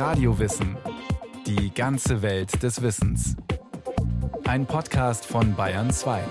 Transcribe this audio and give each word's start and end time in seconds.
Radiowissen. 0.00 0.78
Die 1.46 1.74
ganze 1.74 2.22
Welt 2.22 2.62
des 2.62 2.80
Wissens. 2.80 3.36
Ein 4.44 4.64
Podcast 4.64 5.26
von 5.26 5.54
Bayern 5.54 5.90
2. 5.90 6.24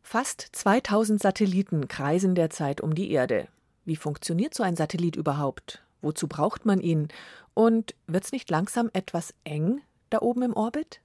Fast 0.00 0.46
2000 0.52 1.20
Satelliten 1.20 1.88
kreisen 1.88 2.36
derzeit 2.36 2.80
um 2.80 2.94
die 2.94 3.10
Erde. 3.10 3.48
Wie 3.84 3.96
funktioniert 3.96 4.54
so 4.54 4.62
ein 4.62 4.76
Satellit 4.76 5.16
überhaupt? 5.16 5.82
Wozu 6.02 6.28
braucht 6.28 6.66
man 6.66 6.78
ihn? 6.80 7.08
Und 7.54 7.96
wird 8.06 8.22
es 8.22 8.30
nicht 8.30 8.48
langsam 8.48 8.90
etwas 8.92 9.34
eng 9.42 9.80
da 10.08 10.20
oben 10.20 10.42
im 10.42 10.52
Orbit? 10.54 11.00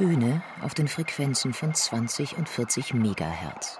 Töne 0.00 0.42
auf 0.62 0.72
den 0.72 0.88
Frequenzen 0.88 1.52
von 1.52 1.74
20 1.74 2.38
und 2.38 2.48
40 2.48 2.94
Megahertz. 2.94 3.78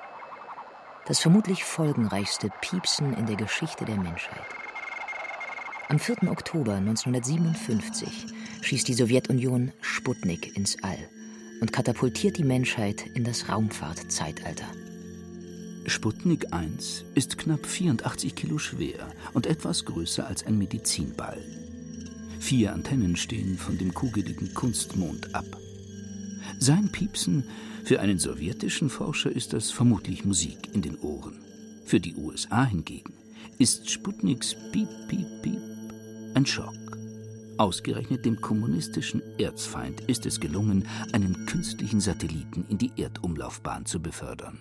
Das 1.07 1.19
vermutlich 1.19 1.65
folgenreichste 1.65 2.51
Piepsen 2.61 3.15
in 3.15 3.25
der 3.25 3.37
Geschichte 3.37 3.87
der 3.87 3.97
Menschheit. 3.97 4.45
Am 5.89 5.99
4. 5.99 6.31
Oktober 6.31 6.75
1957 6.75 8.27
schießt 8.61 8.89
die 8.89 8.93
Sowjetunion 8.93 9.73
Sputnik 9.81 10.59
ins 10.59 10.77
All 10.83 10.99
und 11.63 11.73
katapultiert 11.73 12.37
die 12.37 12.45
Menschheit 12.45 13.07
in 13.15 13.25
das 13.25 13.49
Raumfahrtzeitalter. 13.49 14.69
Sputnik 15.87 16.53
1 16.53 17.07
ist 17.15 17.39
knapp 17.39 17.65
84 17.65 18.35
Kilo 18.35 18.59
schwer 18.59 19.09
und 19.33 19.47
etwas 19.47 19.87
größer 19.87 20.27
als 20.27 20.45
ein 20.45 20.59
Medizinball. 20.59 21.43
Vier 22.41 22.75
Antennen 22.75 23.17
stehen 23.17 23.57
von 23.57 23.79
dem 23.79 23.95
kugeligen 23.95 24.53
Kunstmond 24.53 25.35
ab. 25.35 25.47
Sein 26.61 26.93
Piepsen 26.93 27.45
für 27.85 28.01
einen 28.01 28.19
sowjetischen 28.19 28.91
Forscher 28.91 29.33
ist 29.33 29.55
das 29.55 29.71
vermutlich 29.71 30.25
Musik 30.25 30.73
in 30.75 30.83
den 30.83 30.99
Ohren. 31.01 31.41
Für 31.85 31.99
die 31.99 32.15
USA 32.15 32.65
hingegen 32.65 33.15
ist 33.59 33.91
Sputniks 33.91 34.55
Piep, 34.71 34.89
Piep, 35.09 35.43
Piep 35.43 35.61
ein 36.35 36.47
Schock. 36.47 36.75
Ausgerechnet 37.59 38.25
dem 38.25 38.41
kommunistischen 38.41 39.23
Erzfeind 39.39 40.01
ist 40.03 40.25
es 40.27 40.41
gelungen, 40.41 40.87
einen 41.13 41.47
künstlichen 41.47 42.01
Satelliten 42.01 42.65
in 42.69 42.79
die 42.79 42.93
Erdumlaufbahn 42.97 43.85
zu 43.85 44.01
befördern. 44.01 44.59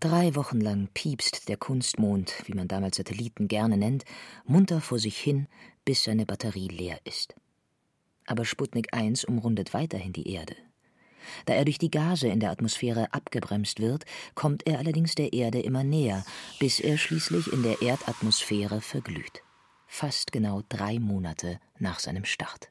Drei 0.00 0.34
Wochen 0.34 0.60
lang 0.60 0.88
piepst 0.94 1.48
der 1.48 1.56
Kunstmond, 1.56 2.34
wie 2.44 2.54
man 2.54 2.68
damals 2.68 2.96
Satelliten 2.96 3.48
gerne 3.48 3.76
nennt, 3.76 4.04
munter 4.44 4.80
vor 4.80 4.98
sich 4.98 5.16
hin, 5.16 5.48
bis 5.84 6.04
seine 6.04 6.26
Batterie 6.26 6.68
leer 6.68 6.98
ist. 7.04 7.34
Aber 8.26 8.44
Sputnik 8.44 8.94
1 8.94 9.24
umrundet 9.24 9.72
weiterhin 9.72 10.12
die 10.12 10.30
Erde. 10.30 10.56
Da 11.46 11.54
er 11.54 11.64
durch 11.64 11.78
die 11.78 11.90
Gase 11.90 12.28
in 12.28 12.40
der 12.40 12.50
Atmosphäre 12.50 13.12
abgebremst 13.12 13.80
wird, 13.80 14.04
kommt 14.34 14.66
er 14.66 14.78
allerdings 14.78 15.14
der 15.14 15.32
Erde 15.32 15.60
immer 15.60 15.84
näher, 15.84 16.24
bis 16.58 16.80
er 16.80 16.98
schließlich 16.98 17.52
in 17.52 17.62
der 17.62 17.82
Erdatmosphäre 17.82 18.80
verglüht. 18.80 19.42
Fast 19.86 20.32
genau 20.32 20.62
drei 20.68 20.98
Monate 20.98 21.60
nach 21.78 21.98
seinem 21.98 22.24
Start. 22.24 22.70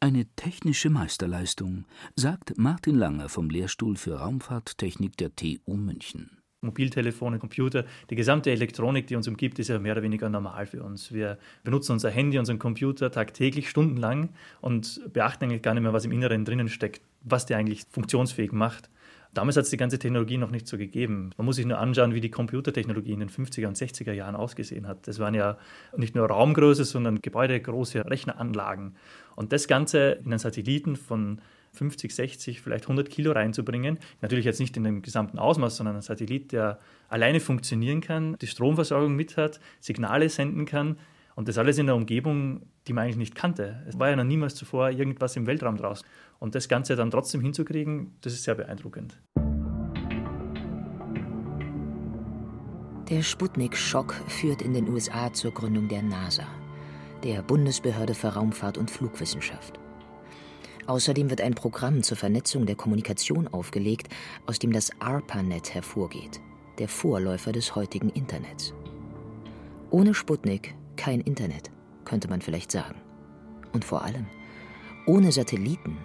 Eine 0.00 0.26
technische 0.36 0.90
Meisterleistung, 0.90 1.86
sagt 2.14 2.58
Martin 2.58 2.94
Langer 2.94 3.28
vom 3.30 3.48
Lehrstuhl 3.48 3.96
für 3.96 4.18
Raumfahrttechnik 4.18 5.16
der 5.16 5.34
TU 5.34 5.76
München. 5.76 6.43
Mobiltelefone, 6.64 7.38
Computer, 7.38 7.84
die 8.10 8.16
gesamte 8.16 8.50
Elektronik, 8.50 9.06
die 9.06 9.16
uns 9.16 9.28
umgibt, 9.28 9.58
ist 9.58 9.68
ja 9.68 9.78
mehr 9.78 9.92
oder 9.92 10.02
weniger 10.02 10.28
normal 10.28 10.66
für 10.66 10.82
uns. 10.82 11.12
Wir 11.12 11.38
benutzen 11.62 11.92
unser 11.92 12.10
Handy, 12.10 12.38
unseren 12.38 12.58
Computer 12.58 13.10
tagtäglich 13.10 13.68
stundenlang 13.68 14.30
und 14.60 15.00
beachten 15.12 15.44
eigentlich 15.44 15.62
gar 15.62 15.74
nicht 15.74 15.82
mehr, 15.82 15.92
was 15.92 16.04
im 16.04 16.12
Inneren 16.12 16.44
drinnen 16.44 16.68
steckt, 16.68 17.02
was 17.22 17.46
der 17.46 17.58
eigentlich 17.58 17.84
funktionsfähig 17.90 18.52
macht. 18.52 18.88
Damals 19.34 19.56
hat 19.56 19.64
es 19.64 19.70
die 19.70 19.76
ganze 19.76 19.98
Technologie 19.98 20.38
noch 20.38 20.50
nicht 20.50 20.68
so 20.68 20.78
gegeben. 20.78 21.30
Man 21.36 21.44
muss 21.44 21.56
sich 21.56 21.66
nur 21.66 21.78
anschauen, 21.78 22.14
wie 22.14 22.20
die 22.20 22.30
Computertechnologie 22.30 23.12
in 23.12 23.18
den 23.18 23.28
50er 23.28 23.66
und 23.66 23.76
60er 23.76 24.12
Jahren 24.12 24.36
ausgesehen 24.36 24.86
hat. 24.86 25.08
Das 25.08 25.18
waren 25.18 25.34
ja 25.34 25.58
nicht 25.96 26.14
nur 26.14 26.28
Raumgröße, 26.28 26.84
sondern 26.84 27.20
gebäudegroße 27.20 28.08
Rechneranlagen. 28.08 28.94
Und 29.34 29.52
das 29.52 29.66
Ganze 29.66 30.20
in 30.24 30.26
einen 30.26 30.38
Satelliten 30.38 30.94
von 30.94 31.40
50, 31.74 32.14
60, 32.14 32.60
vielleicht 32.60 32.84
100 32.84 33.10
Kilo 33.10 33.32
reinzubringen. 33.32 33.98
Natürlich 34.22 34.44
jetzt 34.44 34.60
nicht 34.60 34.76
in 34.76 34.84
dem 34.84 35.02
gesamten 35.02 35.38
Ausmaß, 35.38 35.76
sondern 35.76 35.96
ein 35.96 36.02
Satellit, 36.02 36.52
der 36.52 36.78
alleine 37.08 37.40
funktionieren 37.40 38.00
kann, 38.00 38.36
die 38.40 38.46
Stromversorgung 38.46 39.14
mit 39.14 39.36
hat, 39.36 39.60
Signale 39.80 40.28
senden 40.28 40.64
kann. 40.64 40.96
Und 41.34 41.48
das 41.48 41.58
alles 41.58 41.78
in 41.78 41.86
einer 41.86 41.96
Umgebung, 41.96 42.62
die 42.86 42.92
man 42.92 43.04
eigentlich 43.04 43.16
nicht 43.16 43.34
kannte. 43.34 43.82
Es 43.88 43.98
war 43.98 44.08
ja 44.08 44.16
noch 44.16 44.24
niemals 44.24 44.54
zuvor 44.54 44.90
irgendwas 44.90 45.36
im 45.36 45.46
Weltraum 45.46 45.76
draußen. 45.76 46.06
Und 46.38 46.54
das 46.54 46.68
Ganze 46.68 46.94
dann 46.94 47.10
trotzdem 47.10 47.40
hinzukriegen, 47.40 48.16
das 48.20 48.34
ist 48.34 48.44
sehr 48.44 48.54
beeindruckend. 48.54 49.18
Der 53.10 53.22
Sputnik-Schock 53.22 54.14
führt 54.28 54.62
in 54.62 54.72
den 54.72 54.88
USA 54.88 55.30
zur 55.32 55.52
Gründung 55.52 55.88
der 55.88 56.02
NASA, 56.02 56.46
der 57.22 57.42
Bundesbehörde 57.42 58.14
für 58.14 58.28
Raumfahrt 58.28 58.78
und 58.78 58.90
Flugwissenschaft. 58.90 59.78
Außerdem 60.86 61.30
wird 61.30 61.40
ein 61.40 61.54
Programm 61.54 62.02
zur 62.02 62.16
Vernetzung 62.16 62.66
der 62.66 62.76
Kommunikation 62.76 63.48
aufgelegt, 63.48 64.08
aus 64.46 64.58
dem 64.58 64.72
das 64.72 64.90
ARPANET 65.00 65.74
hervorgeht, 65.74 66.40
der 66.78 66.88
Vorläufer 66.88 67.52
des 67.52 67.74
heutigen 67.74 68.10
Internets. 68.10 68.74
Ohne 69.90 70.14
Sputnik 70.14 70.74
kein 70.96 71.20
Internet, 71.20 71.70
könnte 72.04 72.28
man 72.28 72.42
vielleicht 72.42 72.70
sagen. 72.70 72.96
Und 73.72 73.84
vor 73.84 74.02
allem, 74.02 74.26
ohne 75.06 75.32
Satelliten 75.32 75.96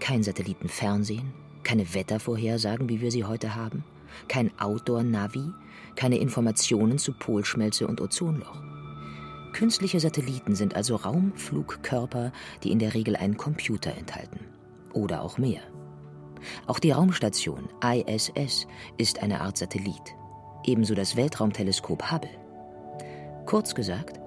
kein 0.00 0.22
Satellitenfernsehen, 0.22 1.32
keine 1.62 1.94
Wettervorhersagen, 1.94 2.88
wie 2.88 3.00
wir 3.00 3.10
sie 3.10 3.24
heute 3.24 3.54
haben, 3.54 3.84
kein 4.28 4.50
Outdoor-Navi, 4.58 5.52
keine 5.94 6.18
Informationen 6.18 6.98
zu 6.98 7.12
Polschmelze 7.12 7.86
und 7.86 8.00
Ozonloch. 8.00 8.71
Künstliche 9.52 10.00
Satelliten 10.00 10.54
sind 10.54 10.74
also 10.74 10.96
Raumflugkörper, 10.96 12.32
die 12.62 12.72
in 12.72 12.78
der 12.78 12.94
Regel 12.94 13.16
einen 13.16 13.36
Computer 13.36 13.94
enthalten. 13.94 14.40
Oder 14.92 15.22
auch 15.22 15.38
mehr. 15.38 15.60
Auch 16.66 16.78
die 16.78 16.90
Raumstation 16.90 17.68
ISS 17.84 18.66
ist 18.96 19.22
eine 19.22 19.40
Art 19.40 19.58
Satellit. 19.58 20.16
Ebenso 20.64 20.94
das 20.94 21.16
Weltraumteleskop 21.16 22.10
Hubble. 22.10 22.30
Kurz 23.46 23.74
gesagt, 23.74 24.20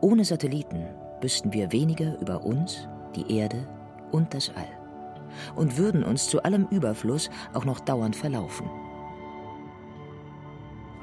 ohne 0.00 0.24
Satelliten 0.24 0.86
wüssten 1.20 1.52
wir 1.52 1.72
weniger 1.72 2.20
über 2.20 2.44
uns, 2.44 2.88
die 3.16 3.36
Erde 3.36 3.66
und 4.12 4.34
das 4.34 4.50
All. 4.50 4.68
Und 5.56 5.78
würden 5.78 6.04
uns 6.04 6.28
zu 6.28 6.42
allem 6.42 6.68
Überfluss 6.70 7.30
auch 7.54 7.64
noch 7.64 7.80
dauernd 7.80 8.14
verlaufen. 8.14 8.68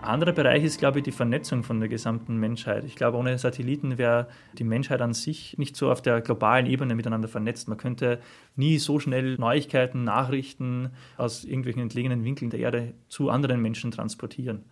Anderer 0.01 0.31
Bereich 0.31 0.63
ist, 0.63 0.79
glaube 0.79 0.99
ich, 0.99 1.03
die 1.03 1.11
Vernetzung 1.11 1.63
von 1.63 1.79
der 1.79 1.87
gesamten 1.87 2.37
Menschheit. 2.37 2.83
Ich 2.85 2.95
glaube, 2.95 3.17
ohne 3.17 3.37
Satelliten 3.37 3.99
wäre 3.99 4.27
die 4.57 4.63
Menschheit 4.63 4.99
an 4.99 5.13
sich 5.13 5.57
nicht 5.59 5.75
so 5.75 5.91
auf 5.91 6.01
der 6.01 6.21
globalen 6.21 6.65
Ebene 6.65 6.95
miteinander 6.95 7.27
vernetzt. 7.27 7.67
Man 7.67 7.77
könnte 7.77 8.19
nie 8.55 8.79
so 8.79 8.99
schnell 8.99 9.35
Neuigkeiten, 9.37 10.03
Nachrichten 10.03 10.89
aus 11.17 11.43
irgendwelchen 11.43 11.83
entlegenen 11.83 12.23
Winkeln 12.23 12.49
der 12.49 12.59
Erde 12.59 12.93
zu 13.09 13.29
anderen 13.29 13.61
Menschen 13.61 13.91
transportieren 13.91 14.65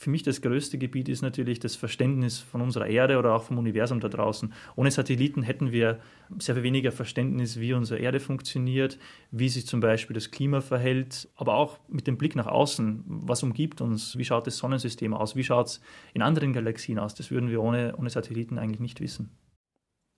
für 0.00 0.08
mich 0.08 0.22
das 0.22 0.40
größte 0.40 0.78
Gebiet 0.78 1.10
ist 1.10 1.20
natürlich 1.20 1.58
das 1.58 1.76
Verständnis 1.76 2.38
von 2.38 2.62
unserer 2.62 2.86
Erde 2.86 3.18
oder 3.18 3.34
auch 3.34 3.42
vom 3.42 3.58
Universum 3.58 4.00
da 4.00 4.08
draußen. 4.08 4.50
Ohne 4.74 4.90
Satelliten 4.90 5.42
hätten 5.42 5.72
wir 5.72 6.00
sehr 6.38 6.54
viel 6.54 6.64
weniger 6.64 6.90
Verständnis, 6.90 7.60
wie 7.60 7.74
unsere 7.74 8.00
Erde 8.00 8.18
funktioniert, 8.18 8.98
wie 9.30 9.50
sich 9.50 9.66
zum 9.66 9.80
Beispiel 9.80 10.14
das 10.14 10.30
Klima 10.30 10.62
verhält, 10.62 11.28
aber 11.36 11.52
auch 11.52 11.80
mit 11.88 12.06
dem 12.06 12.16
Blick 12.16 12.34
nach 12.34 12.46
außen, 12.46 13.04
was 13.04 13.42
umgibt 13.42 13.82
uns, 13.82 14.16
wie 14.16 14.24
schaut 14.24 14.46
das 14.46 14.56
Sonnensystem 14.56 15.12
aus, 15.12 15.36
wie 15.36 15.44
schaut 15.44 15.66
es 15.66 15.80
in 16.14 16.22
anderen 16.22 16.54
Galaxien 16.54 16.98
aus. 16.98 17.14
Das 17.14 17.30
würden 17.30 17.50
wir 17.50 17.60
ohne, 17.60 17.94
ohne 17.98 18.08
Satelliten 18.08 18.56
eigentlich 18.56 18.80
nicht 18.80 19.00
wissen. 19.02 19.36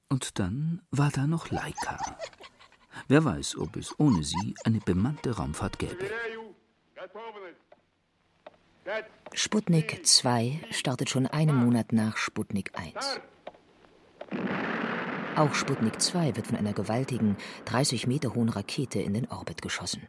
Und 0.09 0.39
dann 0.39 0.81
war 0.93 1.11
da 1.11 1.27
noch 1.27 1.51
Laika. 1.51 1.99
Wer 3.09 3.25
weiß, 3.25 3.57
ob 3.59 3.75
es 3.77 3.99
ohne 3.99 4.23
sie 4.23 4.55
eine 4.63 4.79
bemannte 4.79 5.33
Raumfahrt 5.33 5.81
gäbe. 5.81 6.09
Sputnik 9.33 10.05
2 10.05 10.61
startet 10.71 11.09
schon 11.09 11.27
einen 11.29 11.55
Monat 11.55 11.93
nach 11.93 12.17
Sputnik 12.17 12.73
1. 12.75 13.21
Auch 15.37 15.55
Sputnik 15.55 16.01
2 16.01 16.35
wird 16.35 16.49
von 16.49 16.57
einer 16.57 16.73
gewaltigen, 16.73 17.37
30 17.67 18.09
Meter 18.09 18.35
hohen 18.35 18.49
Rakete 18.49 19.01
in 19.01 19.15
den 19.15 19.29
Orbit 19.31 19.63
geschossen. 19.63 20.09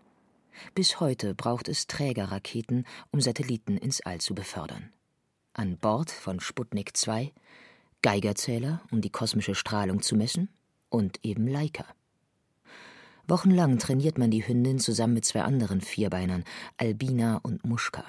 Bis 0.73 0.99
heute 0.99 1.35
braucht 1.35 1.67
es 1.67 1.85
Trägerraketen, 1.85 2.85
um 3.11 3.21
Satelliten 3.21 3.77
ins 3.77 4.01
All 4.01 4.19
zu 4.19 4.33
befördern. 4.33 4.91
An 5.53 5.77
Bord 5.77 6.09
von 6.09 6.39
Sputnik 6.39 6.97
2 6.97 7.31
Geigerzähler, 8.01 8.81
um 8.91 9.01
die 9.01 9.11
kosmische 9.11 9.55
Strahlung 9.55 10.01
zu 10.01 10.15
messen, 10.15 10.49
und 10.89 11.19
eben 11.23 11.47
Leica. 11.47 11.85
Wochenlang 13.27 13.77
trainiert 13.77 14.17
man 14.17 14.31
die 14.31 14.45
Hündin 14.45 14.79
zusammen 14.79 15.13
mit 15.13 15.25
zwei 15.25 15.43
anderen 15.43 15.79
Vierbeinern, 15.79 16.43
Albina 16.77 17.37
und 17.37 17.65
Muschka. 17.65 18.03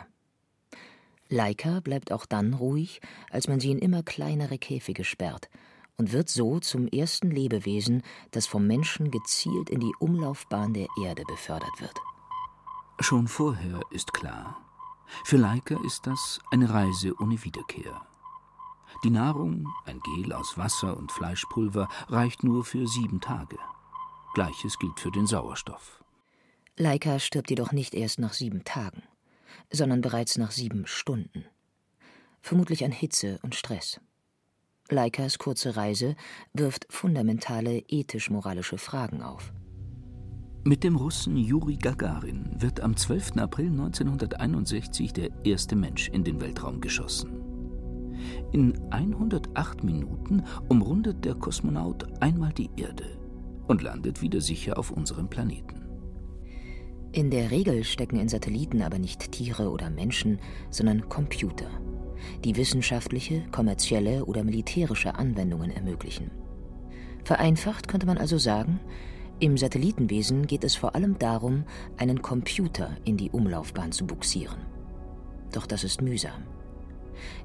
Laika 1.35 1.81
bleibt 1.81 2.13
auch 2.13 2.27
dann 2.27 2.55
ruhig, 2.55 3.01
als 3.31 3.49
man 3.49 3.61
sie 3.61 3.73
in 3.73 3.79
immer 3.79 4.03
kleinere 4.03 4.57
Käfige 4.57 5.05
sperrt 5.05 5.51
und 5.97 6.13
wird 6.13 6.29
so 6.29 6.61
zum 6.61 6.87
ersten 6.87 7.31
Lebewesen, 7.31 8.03
das 8.31 8.47
vom 8.47 8.67
Menschen 8.67 9.11
gezielt 9.11 9.69
in 9.69 9.81
die 9.81 9.93
Umlaufbahn 9.99 10.73
der 10.73 10.87
Erde 11.05 11.25
befördert 11.27 11.81
wird. 11.81 11.99
Schon 13.01 13.27
vorher 13.27 13.81
ist 13.91 14.13
klar, 14.13 14.57
für 15.25 15.37
Laika 15.37 15.77
ist 15.85 16.07
das 16.07 16.41
eine 16.51 16.71
Reise 16.71 17.13
ohne 17.21 17.43
Wiederkehr. 17.45 18.01
Die 19.03 19.11
Nahrung, 19.11 19.67
ein 19.85 20.01
Gel 20.01 20.33
aus 20.33 20.57
Wasser 20.57 20.97
und 20.97 21.11
Fleischpulver, 21.11 21.89
reicht 22.09 22.45
nur 22.45 22.65
für 22.65 22.87
sieben 22.87 23.21
Tage. 23.21 23.59
Gleiches 24.35 24.79
gilt 24.79 25.01
für 25.01 25.11
den 25.11 25.27
Sauerstoff. 25.27 26.03
Laika 26.77 27.19
stirbt 27.19 27.51
jedoch 27.51 27.73
nicht 27.73 27.95
erst 27.95 28.19
nach 28.19 28.33
sieben 28.33 28.65
Tagen, 28.65 29.03
sondern 29.71 30.01
bereits 30.01 30.39
nach 30.39 30.51
sieben 30.51 30.87
Stunden. 30.87 31.45
Vermutlich 32.41 32.85
an 32.85 32.93
Hitze 32.93 33.39
und 33.43 33.55
Stress. 33.55 34.01
Laikas 34.91 35.39
kurze 35.39 35.77
Reise 35.77 36.15
wirft 36.53 36.87
fundamentale 36.91 37.79
ethisch-moralische 37.89 38.77
Fragen 38.77 39.23
auf. 39.23 39.53
Mit 40.67 40.85
dem 40.85 40.97
Russen 40.97 41.37
Juri 41.37 41.77
Gagarin 41.77 42.51
wird 42.59 42.81
am 42.81 42.97
12. 42.97 43.37
April 43.37 43.67
1961 43.67 45.13
der 45.13 45.31
erste 45.45 45.77
Mensch 45.77 46.09
in 46.09 46.25
den 46.25 46.41
Weltraum 46.41 46.81
geschossen. 46.81 47.45
In 48.53 48.79
108 48.91 49.85
Minuten 49.85 50.43
umrundet 50.69 51.25
der 51.25 51.35
Kosmonaut 51.35 52.07
einmal 52.23 52.53
die 52.53 52.71
Erde 52.77 53.19
und 53.67 53.83
landet 53.83 54.23
wieder 54.23 54.41
sicher 54.41 54.79
auf 54.79 54.91
unserem 54.91 55.29
Planeten. 55.29 55.84
In 57.15 57.31
der 57.31 57.53
Regel 57.53 57.85
stecken 57.85 58.19
in 58.19 58.29
Satelliten 58.29 58.83
aber 58.83 58.99
nicht 58.99 59.31
Tiere 59.31 59.71
oder 59.71 59.89
Menschen, 59.89 60.41
sondern 60.71 61.09
Computer, 61.09 61.71
die 62.45 62.57
wissenschaftliche, 62.57 63.45
kommerzielle 63.53 64.25
oder 64.25 64.43
militärische 64.43 65.15
Anwendungen 65.15 65.71
ermöglichen. 65.71 66.33
Vereinfacht 67.23 67.87
könnte 67.87 68.07
man 68.07 68.19
also 68.19 68.37
sagen, 68.37 68.81
im 69.39 69.57
Satellitenwesen 69.57 70.49
geht 70.49 70.65
es 70.65 70.75
vor 70.75 70.97
allem 70.97 71.17
darum, 71.17 71.63
einen 71.99 72.21
Computer 72.21 72.97
in 73.05 73.17
die 73.17 73.31
Umlaufbahn 73.31 73.93
zu 73.93 74.09
buxieren. 74.09 74.67
Doch 75.53 75.67
das 75.67 75.85
ist 75.85 76.03
mühsam. 76.03 76.43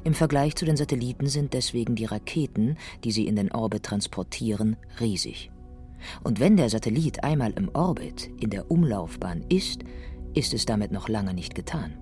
Im 0.04 0.15
Vergleich 0.15 0.56
zu 0.56 0.65
den 0.65 0.77
Satelliten 0.77 1.27
sind 1.27 1.54
deswegen 1.54 1.94
die 1.94 2.06
Raketen, 2.06 2.75
die 3.04 3.12
sie 3.12 3.27
in 3.27 3.36
den 3.36 3.51
Orbit 3.51 3.83
transportieren, 3.83 4.77
riesig. 5.00 5.51
Und 6.24 6.40
wenn 6.40 6.57
der 6.57 6.69
Satellit 6.69 7.24
einmal 7.24 7.51
im 7.51 7.69
Orbit, 7.74 8.30
in 8.40 8.50
der 8.50 8.69
Umlaufbahn 8.69 9.44
ist, 9.50 9.84
ist 10.34 10.54
es 10.54 10.66
damit 10.66 10.92
noch 10.92 11.10
lange 11.10 11.34
nicht 11.34 11.56
getan. 11.56 11.98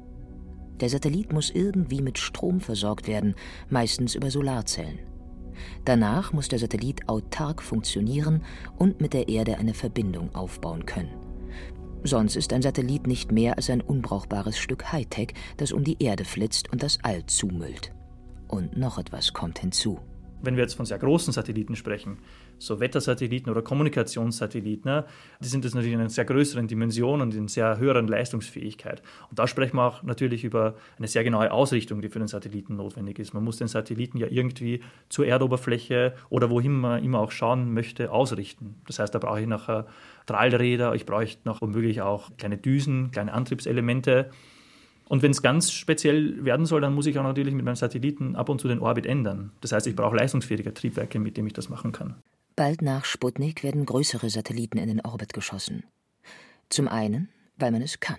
Der 0.79 0.89
Satellit 0.89 1.33
muss 1.33 1.49
irgendwie 1.49 2.01
mit 2.01 2.19
Strom 2.19 2.59
versorgt 2.59 3.07
werden, 3.07 3.35
meistens 3.69 4.15
über 4.15 4.29
Solarzellen. 4.29 4.99
Danach 5.85 6.33
muss 6.33 6.49
der 6.49 6.59
Satellit 6.59 7.09
autark 7.09 7.63
funktionieren 7.63 8.43
und 8.77 9.01
mit 9.01 9.13
der 9.13 9.27
Erde 9.27 9.57
eine 9.57 9.73
Verbindung 9.73 10.35
aufbauen 10.35 10.85
können. 10.85 11.09
Sonst 12.03 12.35
ist 12.35 12.53
ein 12.53 12.61
Satellit 12.61 13.07
nicht 13.07 13.31
mehr 13.31 13.57
als 13.57 13.69
ein 13.69 13.81
unbrauchbares 13.81 14.57
Stück 14.57 14.91
Hightech, 14.91 15.33
das 15.57 15.71
um 15.71 15.83
die 15.83 16.01
Erde 16.01 16.25
flitzt 16.25 16.71
und 16.71 16.83
das 16.83 16.99
All 17.01 17.25
zumüllt. 17.25 17.91
Und 18.47 18.77
noch 18.77 18.97
etwas 18.97 19.33
kommt 19.33 19.59
hinzu. 19.59 19.99
Wenn 20.41 20.55
wir 20.55 20.63
jetzt 20.63 20.75
von 20.75 20.85
sehr 20.85 20.99
großen 20.99 21.33
Satelliten 21.33 21.75
sprechen, 21.75 22.19
so 22.59 22.79
Wettersatelliten 22.79 23.51
oder 23.51 23.61
Kommunikationssatelliten, 23.61 24.89
ne, 24.89 25.05
die 25.39 25.47
sind 25.47 25.63
jetzt 25.63 25.73
natürlich 25.73 25.93
in 25.93 25.99
einer 25.99 26.09
sehr 26.09 26.25
größeren 26.25 26.67
Dimension 26.67 27.21
und 27.21 27.33
in 27.35 27.47
sehr 27.47 27.77
höheren 27.77 28.07
Leistungsfähigkeit. 28.07 29.01
Und 29.29 29.39
da 29.39 29.47
sprechen 29.47 29.77
wir 29.77 29.83
auch 29.83 30.03
natürlich 30.03 30.43
über 30.43 30.75
eine 30.97 31.07
sehr 31.07 31.23
genaue 31.23 31.51
Ausrichtung, 31.51 32.01
die 32.01 32.09
für 32.09 32.19
den 32.19 32.27
Satelliten 32.27 32.75
notwendig 32.75 33.19
ist. 33.19 33.33
Man 33.33 33.43
muss 33.43 33.57
den 33.57 33.67
Satelliten 33.67 34.17
ja 34.17 34.27
irgendwie 34.29 34.81
zur 35.09 35.25
Erdoberfläche 35.25 36.13
oder 36.29 36.49
wohin 36.49 36.73
man 36.73 37.03
immer 37.03 37.19
auch 37.19 37.31
schauen 37.31 37.73
möchte, 37.73 38.11
ausrichten. 38.11 38.75
Das 38.85 38.99
heißt, 38.99 39.13
da 39.13 39.19
brauche 39.19 39.41
ich 39.41 39.47
nachher 39.47 39.87
Strahlräder, 40.23 40.93
ich 40.93 41.05
brauche 41.05 41.27
noch 41.45 41.61
womöglich 41.61 42.01
auch 42.01 42.31
kleine 42.37 42.57
Düsen, 42.57 43.11
kleine 43.11 43.33
Antriebselemente. 43.33 44.29
Und 45.07 45.23
wenn 45.23 45.31
es 45.31 45.41
ganz 45.41 45.71
speziell 45.71 46.43
werden 46.43 46.65
soll, 46.65 46.81
dann 46.81 46.93
muss 46.93 47.05
ich 47.05 47.17
auch 47.17 47.23
natürlich 47.23 47.53
mit 47.53 47.63
meinem 47.63 47.77
Satelliten 47.77 48.35
ab 48.35 48.49
und 48.49 48.59
zu 48.59 48.67
den 48.67 48.79
Orbit 48.79 49.05
ändern. 49.05 49.51
Das 49.61 49.71
heißt, 49.71 49.87
ich 49.87 49.95
brauche 49.95 50.17
leistungsfähige 50.17 50.73
Triebwerke, 50.73 51.19
mit 51.19 51.37
denen 51.37 51.47
ich 51.47 51.53
das 51.53 51.69
machen 51.69 51.93
kann. 51.93 52.15
Bald 52.57 52.81
nach 52.81 53.05
Sputnik 53.05 53.61
werden 53.61 53.85
größere 53.85 54.31
Satelliten 54.31 54.79
in 54.79 54.87
den 54.87 55.01
Orbit 55.01 55.31
geschossen. 55.31 55.83
Zum 56.69 56.87
einen, 56.87 57.29
weil 57.55 57.69
man 57.71 57.83
es 57.83 57.99
kann. 57.99 58.17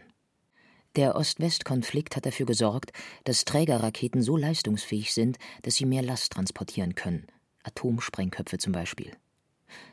Der 0.95 1.17
Ost-West-Konflikt 1.17 2.15
hat 2.15 2.25
dafür 2.25 2.47
gesorgt, 2.47 2.93
dass 3.25 3.45
Trägerraketen 3.45 4.23
so 4.23 4.37
leistungsfähig 4.37 5.13
sind, 5.13 5.39
dass 5.63 5.75
sie 5.75 5.87
mehr 5.87 6.03
Last 6.03 6.35
transportieren 6.35 6.95
können, 6.95 7.27
Atomsprengköpfe 7.65 8.59
zum 8.59 8.73
Beispiel. 8.73 9.11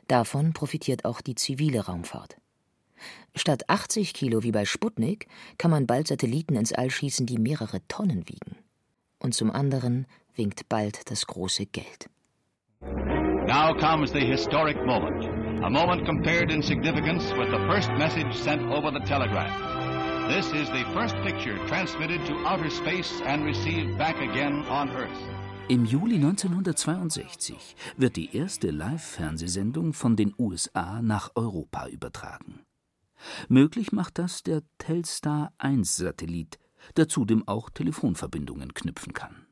Davon 0.07 0.53
profitiert 0.53 1.05
auch 1.05 1.21
die 1.21 1.33
zivile 1.33 1.87
Raumfahrt. 1.87 2.37
Statt 3.33 3.67
80 3.67 4.13
Kilo 4.13 4.43
wie 4.43 4.51
bei 4.51 4.65
Sputnik 4.65 5.27
kann 5.57 5.71
man 5.71 5.87
bald 5.87 6.07
Satelliten 6.07 6.55
ins 6.55 6.71
All 6.71 6.91
schießen, 6.91 7.25
die 7.25 7.39
mehrere 7.39 7.79
Tonnen 7.87 8.29
wiegen. 8.29 8.57
Und 9.17 9.33
zum 9.33 9.49
anderen 9.49 10.05
winkt 10.35 10.69
bald 10.69 11.09
das 11.09 11.25
große 11.25 11.65
Geld. 11.65 12.09
Now 13.47 13.75
comes 13.75 14.11
the 14.11 14.25
historic 14.25 14.75
moment. 14.87 15.23
A 15.63 15.69
moment 15.69 16.03
compared 16.03 16.51
in 16.51 16.63
significance 16.63 17.31
with 17.37 17.51
the 17.51 17.59
first 17.69 17.91
message 17.91 18.33
sent 18.33 18.63
over 18.71 18.89
the 18.89 19.05
telegraph. 19.05 19.53
This 20.27 20.47
is 20.47 20.67
the 20.71 20.83
first 20.95 21.15
picture 21.23 21.55
transmitted 21.67 22.25
to 22.25 22.33
outer 22.47 22.71
space 22.71 23.21
and 23.23 23.45
received 23.45 23.99
back 23.99 24.15
again 24.19 24.65
on 24.67 24.89
Earth. 24.89 25.15
Im 25.69 25.85
Juli 25.85 26.15
1962 26.15 27.75
wird 27.97 28.15
die 28.15 28.35
erste 28.35 28.71
Live-Fernsehsendung 28.71 29.93
von 29.93 30.15
den 30.15 30.33
USA 30.39 31.03
nach 31.03 31.29
Europa 31.35 31.87
übertragen. 31.89 32.63
Möglich 33.47 33.91
macht 33.91 34.17
das 34.17 34.41
der 34.41 34.63
Telstar 34.79 35.53
1 35.59 35.95
Satellit, 35.95 36.57
der 36.97 37.07
zudem 37.07 37.47
auch 37.47 37.69
Telefonverbindungen 37.69 38.73
knüpfen 38.73 39.13
kann. 39.13 39.44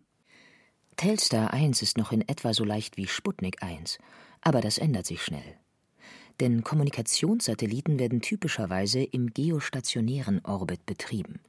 Telstar 0.95 1.53
1 1.53 1.81
ist 1.81 1.97
noch 1.97 2.11
in 2.11 2.27
etwa 2.27 2.53
so 2.53 2.63
leicht 2.63 2.97
wie 2.97 3.07
Sputnik 3.07 3.63
1, 3.63 3.97
aber 4.41 4.61
das 4.61 4.77
ändert 4.77 5.05
sich 5.05 5.21
schnell. 5.21 5.57
Denn 6.39 6.63
Kommunikationssatelliten 6.63 7.99
werden 7.99 8.21
typischerweise 8.21 9.03
im 9.03 9.33
geostationären 9.33 10.43
Orbit 10.45 10.85
betrieben. 10.85 11.39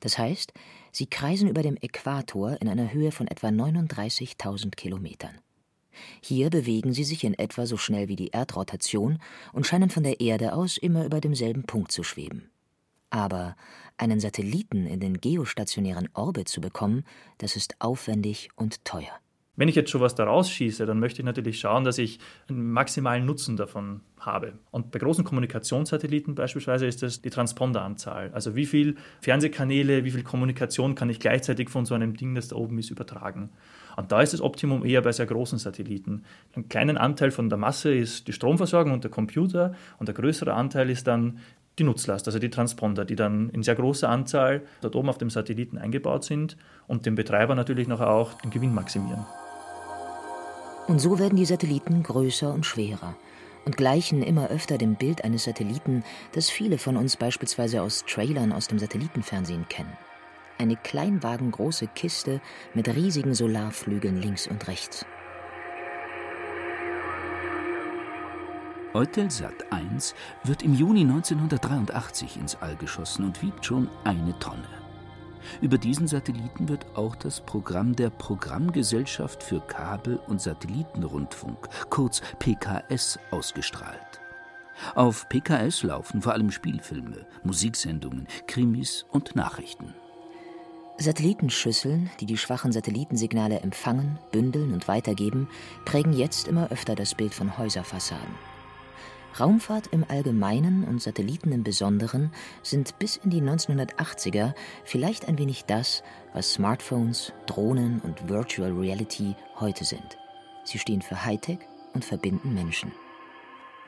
Das 0.00 0.18
heißt, 0.18 0.52
sie 0.92 1.06
kreisen 1.06 1.48
über 1.48 1.62
dem 1.62 1.76
Äquator 1.76 2.60
in 2.60 2.68
einer 2.68 2.92
Höhe 2.92 3.12
von 3.12 3.26
etwa 3.26 3.48
39.000 3.48 4.74
Kilometern. 4.76 5.38
Hier 6.20 6.50
bewegen 6.50 6.92
sie 6.94 7.04
sich 7.04 7.24
in 7.24 7.34
etwa 7.34 7.66
so 7.66 7.76
schnell 7.76 8.08
wie 8.08 8.16
die 8.16 8.28
Erdrotation 8.28 9.18
und 9.52 9.66
scheinen 9.66 9.90
von 9.90 10.04
der 10.04 10.20
Erde 10.20 10.52
aus 10.52 10.76
immer 10.76 11.04
über 11.04 11.20
demselben 11.20 11.64
Punkt 11.64 11.90
zu 11.90 12.02
schweben. 12.02 12.50
Aber 13.10 13.56
einen 13.96 14.20
Satelliten 14.20 14.86
in 14.86 15.00
den 15.00 15.20
geostationären 15.20 16.08
Orbit 16.14 16.48
zu 16.48 16.60
bekommen, 16.60 17.04
das 17.38 17.56
ist 17.56 17.76
aufwendig 17.80 18.50
und 18.54 18.84
teuer. 18.84 19.20
Wenn 19.58 19.68
ich 19.68 19.74
jetzt 19.74 19.90
schon 19.90 20.00
was 20.00 20.14
da 20.14 20.22
rausschieße, 20.22 20.86
dann 20.86 21.00
möchte 21.00 21.20
ich 21.20 21.26
natürlich 21.26 21.58
schauen, 21.58 21.82
dass 21.82 21.98
ich 21.98 22.20
einen 22.48 22.70
maximalen 22.70 23.26
Nutzen 23.26 23.56
davon 23.56 24.02
habe. 24.20 24.52
Und 24.70 24.92
bei 24.92 25.00
großen 25.00 25.24
Kommunikationssatelliten 25.24 26.36
beispielsweise 26.36 26.86
ist 26.86 27.02
das 27.02 27.22
die 27.22 27.30
Transponderanzahl. 27.30 28.30
Also 28.32 28.54
wie 28.54 28.66
viele 28.66 28.94
Fernsehkanäle, 29.20 30.04
wie 30.04 30.12
viel 30.12 30.22
Kommunikation 30.22 30.94
kann 30.94 31.10
ich 31.10 31.18
gleichzeitig 31.18 31.70
von 31.70 31.86
so 31.86 31.96
einem 31.96 32.16
Ding, 32.16 32.36
das 32.36 32.46
da 32.46 32.54
oben 32.54 32.78
ist, 32.78 32.90
übertragen. 32.90 33.50
Und 33.96 34.12
da 34.12 34.22
ist 34.22 34.32
das 34.32 34.40
Optimum 34.40 34.84
eher 34.84 35.02
bei 35.02 35.10
sehr 35.10 35.26
großen 35.26 35.58
Satelliten. 35.58 36.22
Einen 36.54 36.68
kleinen 36.68 36.96
Anteil 36.96 37.32
von 37.32 37.48
der 37.48 37.58
Masse 37.58 37.92
ist 37.92 38.28
die 38.28 38.32
Stromversorgung 38.32 38.92
und 38.92 39.02
der 39.02 39.10
Computer 39.10 39.74
und 39.98 40.06
der 40.06 40.14
größere 40.14 40.54
Anteil 40.54 40.88
ist 40.88 41.08
dann 41.08 41.40
die 41.78 41.84
Nutzlast, 41.84 42.26
also 42.26 42.38
die 42.38 42.50
Transponder, 42.50 43.04
die 43.04 43.16
dann 43.16 43.50
in 43.50 43.62
sehr 43.62 43.74
großer 43.74 44.08
Anzahl 44.08 44.62
dort 44.80 44.96
oben 44.96 45.08
auf 45.08 45.18
dem 45.18 45.30
Satelliten 45.30 45.78
eingebaut 45.78 46.24
sind 46.24 46.56
und 46.86 47.06
dem 47.06 47.14
Betreiber 47.14 47.54
natürlich 47.54 47.88
noch 47.88 48.00
auch 48.00 48.34
den 48.34 48.50
Gewinn 48.50 48.74
maximieren. 48.74 49.26
Und 50.86 51.00
so 51.00 51.18
werden 51.18 51.36
die 51.36 51.44
Satelliten 51.44 52.02
größer 52.02 52.52
und 52.52 52.64
schwerer 52.64 53.14
und 53.66 53.76
gleichen 53.76 54.22
immer 54.22 54.48
öfter 54.48 54.78
dem 54.78 54.94
Bild 54.94 55.24
eines 55.24 55.44
Satelliten, 55.44 56.02
das 56.32 56.48
viele 56.48 56.78
von 56.78 56.96
uns 56.96 57.16
beispielsweise 57.16 57.82
aus 57.82 58.04
Trailern 58.06 58.52
aus 58.52 58.66
dem 58.68 58.78
Satellitenfernsehen 58.78 59.68
kennen. 59.68 59.92
Eine 60.56 60.76
kleinwagengroße 60.76 61.86
Kiste 61.88 62.40
mit 62.72 62.88
riesigen 62.88 63.34
Solarflügeln 63.34 64.20
links 64.20 64.48
und 64.48 64.66
rechts. 64.68 65.04
Eutelsat 68.98 69.70
1 69.70 70.12
wird 70.42 70.64
im 70.64 70.74
Juni 70.74 71.02
1983 71.02 72.36
ins 72.36 72.56
All 72.56 72.74
geschossen 72.74 73.26
und 73.26 73.40
wiegt 73.42 73.64
schon 73.64 73.88
eine 74.02 74.36
Tonne. 74.40 74.66
Über 75.60 75.78
diesen 75.78 76.08
Satelliten 76.08 76.68
wird 76.68 76.84
auch 76.96 77.14
das 77.14 77.40
Programm 77.40 77.94
der 77.94 78.10
Programmgesellschaft 78.10 79.44
für 79.44 79.60
Kabel- 79.60 80.18
und 80.26 80.40
Satellitenrundfunk, 80.40 81.68
kurz 81.90 82.22
PKS, 82.40 83.20
ausgestrahlt. 83.30 84.20
Auf 84.96 85.28
PKS 85.28 85.84
laufen 85.84 86.20
vor 86.20 86.32
allem 86.32 86.50
Spielfilme, 86.50 87.24
Musiksendungen, 87.44 88.26
Krimis 88.48 89.06
und 89.12 89.36
Nachrichten. 89.36 89.94
Satellitenschüsseln, 90.96 92.10
die 92.18 92.26
die 92.26 92.36
schwachen 92.36 92.72
Satellitensignale 92.72 93.60
empfangen, 93.60 94.18
bündeln 94.32 94.72
und 94.72 94.88
weitergeben, 94.88 95.48
prägen 95.84 96.12
jetzt 96.12 96.48
immer 96.48 96.72
öfter 96.72 96.96
das 96.96 97.14
Bild 97.14 97.32
von 97.32 97.56
Häuserfassaden. 97.56 98.57
Raumfahrt 99.40 99.88
im 99.88 100.04
Allgemeinen 100.08 100.84
und 100.84 101.02
Satelliten 101.02 101.52
im 101.52 101.62
Besonderen 101.62 102.30
sind 102.62 102.98
bis 102.98 103.16
in 103.16 103.30
die 103.30 103.40
1980er 103.40 104.54
vielleicht 104.84 105.28
ein 105.28 105.38
wenig 105.38 105.64
das, 105.64 106.02
was 106.32 106.52
Smartphones, 106.52 107.32
Drohnen 107.46 108.00
und 108.00 108.28
Virtual 108.28 108.72
Reality 108.72 109.34
heute 109.60 109.84
sind. 109.84 110.18
Sie 110.64 110.78
stehen 110.78 111.02
für 111.02 111.24
Hightech 111.24 111.60
und 111.94 112.04
verbinden 112.04 112.54
Menschen. 112.54 112.92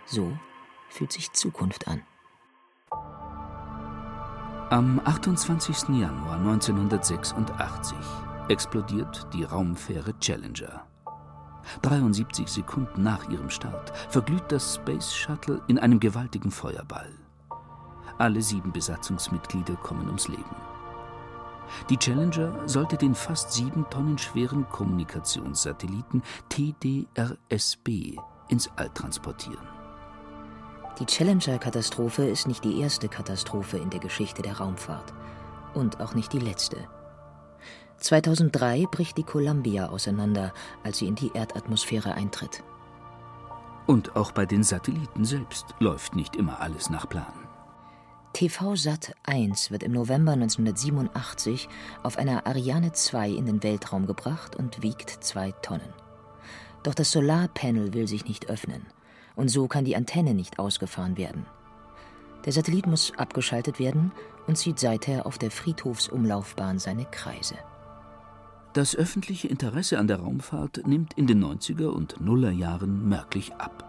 So 0.07 0.33
fühlt 0.89 1.13
sich 1.13 1.33
Zukunft 1.33 1.87
an. 1.89 2.03
Am 4.71 5.01
28. 5.05 5.89
Januar 6.01 6.39
1986 6.39 7.99
explodiert 8.49 9.27
die 9.33 9.45
Raumfähre 9.45 10.17
Challenger. 10.21 10.87
73 11.83 12.49
Sekunden 12.49 13.03
nach 13.03 13.29
ihrem 13.29 13.51
Start 13.51 13.93
verglüht 14.09 14.45
das 14.49 14.75
Space 14.77 15.13
Shuttle 15.13 15.61
in 15.69 15.79
einem 15.79 16.01
gewaltigen 16.01 16.51
Feuerball. 16.51 17.11
Alle 18.19 18.43
sieben 18.43 18.73
Besatzungsmitglieder 18.73 19.77
kommen 19.77 20.07
ums 20.07 20.29
Leben. 20.29 20.57
Die 21.89 21.97
Challenger 21.97 22.69
sollte 22.69 22.97
den 22.97 23.15
fast 23.15 23.53
sieben 23.53 23.89
Tonnen 23.91 24.19
schweren 24.19 24.69
Kommunikationssatelliten 24.69 26.23
TDRSB 26.49 28.19
ins 28.49 28.69
All 28.77 28.91
transportieren. 28.91 29.67
Die 30.99 31.07
Challenger-Katastrophe 31.07 32.27
ist 32.27 32.47
nicht 32.47 32.65
die 32.65 32.81
erste 32.81 33.09
Katastrophe 33.09 33.79
in 33.79 33.89
der 33.89 34.01
Geschichte 34.01 34.43
der 34.43 34.59
Raumfahrt 34.59 35.15
und 35.73 36.01
auch 36.01 36.15
nicht 36.15 36.33
die 36.33 36.41
letzte. 36.41 36.77
2003 38.01 38.87
bricht 38.91 39.19
die 39.19 39.23
Columbia 39.23 39.89
auseinander, 39.89 40.53
als 40.83 40.99
sie 40.99 41.07
in 41.07 41.15
die 41.15 41.31
Erdatmosphäre 41.35 42.15
eintritt. 42.15 42.63
Und 43.87 44.17
auch 44.17 44.33
bei 44.33 44.47
den 44.47 44.63
Satelliten 44.63 45.25
selbst 45.25 45.75
läuft 45.79 46.15
nicht 46.15 46.37
immer 46.37 46.61
alles 46.61 46.91
nach 46.91 47.09
Plan. 47.09 47.33
TV 48.33 48.77
Sat 48.77 49.15
1 49.25 49.71
wird 49.71 49.83
im 49.83 49.93
November 49.93 50.33
1987 50.33 51.69
auf 52.03 52.17
einer 52.17 52.47
Ariane 52.47 52.93
2 52.93 53.29
in 53.31 53.47
den 53.47 53.63
Weltraum 53.63 54.07
gebracht 54.07 54.55
und 54.55 54.83
wiegt 54.83 55.11
zwei 55.25 55.51
Tonnen. 55.51 55.93
Doch 56.85 56.95
das 56.95 57.11
Solarpanel 57.11 57.93
will 57.93 58.07
sich 58.07 58.25
nicht 58.25 58.49
öffnen 58.49 58.87
und 59.35 59.49
so 59.49 59.67
kann 59.67 59.85
die 59.85 59.97
Antenne 59.97 60.35
nicht 60.35 60.59
ausgefahren 60.59 61.17
werden. 61.17 61.45
Der 62.45 62.53
Satellit 62.53 62.87
muss 62.87 63.13
abgeschaltet 63.17 63.79
werden 63.79 64.13
und 64.47 64.57
zieht 64.57 64.79
seither 64.79 65.27
auf 65.27 65.37
der 65.37 65.51
Friedhofsumlaufbahn 65.51 66.79
seine 66.79 67.05
Kreise. 67.07 67.57
Das 68.73 68.95
öffentliche 68.95 69.49
Interesse 69.49 69.99
an 69.99 70.07
der 70.07 70.21
Raumfahrt 70.21 70.87
nimmt 70.87 71.15
in 71.15 71.27
den 71.27 71.45
90er 71.45 71.89
und 71.89 72.21
Nuller 72.21 72.53
Jahren 72.53 73.09
merklich 73.09 73.53
ab. 73.55 73.85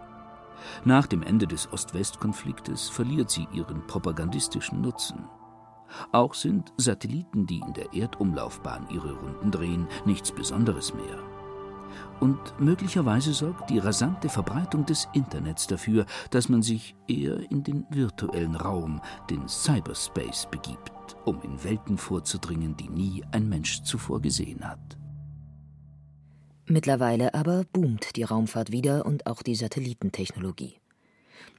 Nach 0.85 1.05
dem 1.05 1.21
Ende 1.21 1.45
des 1.45 1.71
Ost-West-Konfliktes 1.71 2.89
verliert 2.89 3.29
sie 3.29 3.47
ihren 3.53 3.85
propagandistischen 3.85 4.81
Nutzen. 4.81 5.25
Auch 6.11 6.33
sind 6.33 6.73
Satelliten, 6.77 7.45
die 7.45 7.59
in 7.59 7.73
der 7.73 7.93
Erdumlaufbahn 7.93 8.87
ihre 8.89 9.13
Runden 9.13 9.51
drehen, 9.51 9.87
nichts 10.05 10.31
Besonderes 10.31 10.93
mehr. 10.95 11.30
Und 12.19 12.37
möglicherweise 12.59 13.33
sorgt 13.33 13.69
die 13.69 13.79
rasante 13.79 14.29
Verbreitung 14.29 14.85
des 14.85 15.07
Internets 15.13 15.67
dafür, 15.67 16.05
dass 16.29 16.49
man 16.49 16.61
sich 16.61 16.95
eher 17.07 17.39
in 17.51 17.63
den 17.63 17.85
virtuellen 17.89 18.55
Raum, 18.55 19.01
den 19.29 19.47
Cyberspace, 19.47 20.47
begibt, 20.51 20.91
um 21.25 21.41
in 21.41 21.63
Welten 21.63 21.97
vorzudringen, 21.97 22.77
die 22.77 22.89
nie 22.89 23.23
ein 23.31 23.49
Mensch 23.49 23.81
zuvor 23.83 24.21
gesehen 24.21 24.67
hat. 24.67 24.97
Mittlerweile 26.67 27.33
aber 27.33 27.65
boomt 27.73 28.15
die 28.15 28.23
Raumfahrt 28.23 28.71
wieder 28.71 29.05
und 29.05 29.25
auch 29.27 29.41
die 29.41 29.55
Satellitentechnologie. 29.55 30.79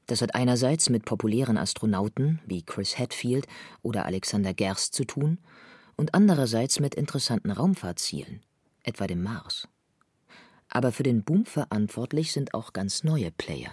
Das 0.06 0.22
hat 0.22 0.34
einerseits 0.34 0.90
mit 0.90 1.04
populären 1.04 1.58
Astronauten 1.58 2.40
wie 2.46 2.62
Chris 2.62 2.98
Hadfield 2.98 3.46
oder 3.82 4.06
Alexander 4.06 4.54
Gerst 4.54 4.94
zu 4.94 5.04
tun 5.04 5.38
und 5.96 6.14
andererseits 6.14 6.80
mit 6.80 6.94
interessanten 6.94 7.50
Raumfahrtzielen, 7.50 8.42
etwa 8.82 9.06
dem 9.06 9.22
Mars. 9.22 9.68
Aber 10.74 10.90
für 10.90 11.02
den 11.02 11.22
Boom 11.22 11.44
verantwortlich 11.44 12.32
sind 12.32 12.54
auch 12.54 12.72
ganz 12.72 13.04
neue 13.04 13.30
Player. 13.30 13.70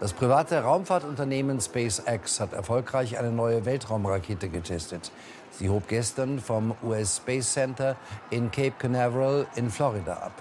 Das 0.00 0.12
private 0.12 0.58
Raumfahrtunternehmen 0.58 1.60
SpaceX 1.60 2.40
hat 2.40 2.52
erfolgreich 2.52 3.18
eine 3.18 3.30
neue 3.30 3.64
Weltraumrakete 3.64 4.48
getestet. 4.48 5.12
Sie 5.52 5.68
hob 5.68 5.86
gestern 5.86 6.40
vom 6.40 6.74
US 6.82 7.18
Space 7.18 7.52
Center 7.52 7.96
in 8.30 8.50
Cape 8.50 8.74
Canaveral 8.78 9.46
in 9.54 9.70
Florida 9.70 10.14
ab. 10.14 10.32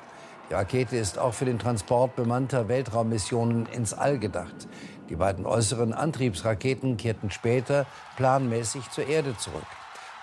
Die 0.50 0.56
Rakete 0.56 0.98
ist 0.98 1.20
auch 1.20 1.36
für 1.36 1.46
den 1.46 1.60
Transport 1.60 2.16
bemannter 2.16 2.68
Weltraummissionen 2.68 3.68
ins 3.68 3.94
All 3.94 4.18
gedacht. 4.18 4.68
Die 5.10 5.16
beiden 5.16 5.46
äußeren 5.46 5.94
Antriebsraketen 5.94 6.98
kehrten 6.98 7.30
später 7.30 7.86
planmäßig 8.18 8.90
zur 8.90 9.08
Erde 9.08 9.38
zurück. 9.38 9.62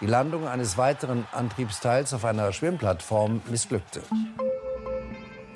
Die 0.00 0.06
Landung 0.06 0.48
eines 0.48 0.76
weiteren 0.76 1.26
Antriebsteils 1.32 2.12
auf 2.12 2.24
einer 2.24 2.52
Schwimmplattform 2.52 3.40
missglückte. 3.48 4.02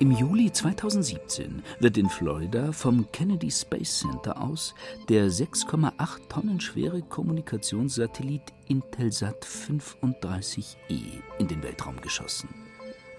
Im 0.03 0.11
Juli 0.11 0.51
2017 0.51 1.63
wird 1.79 1.97
in 1.97 2.09
Florida 2.09 2.73
vom 2.73 3.09
Kennedy 3.13 3.49
Space 3.49 3.99
Center 3.99 4.37
aus 4.41 4.75
der 5.07 5.29
6,8 5.31 6.27
Tonnen 6.27 6.59
schwere 6.59 7.01
Kommunikationssatellit 7.03 8.41
Intelsat 8.67 9.45
35E 9.45 11.21
in 11.39 11.47
den 11.47 11.63
Weltraum 11.63 12.01
geschossen. 12.01 12.49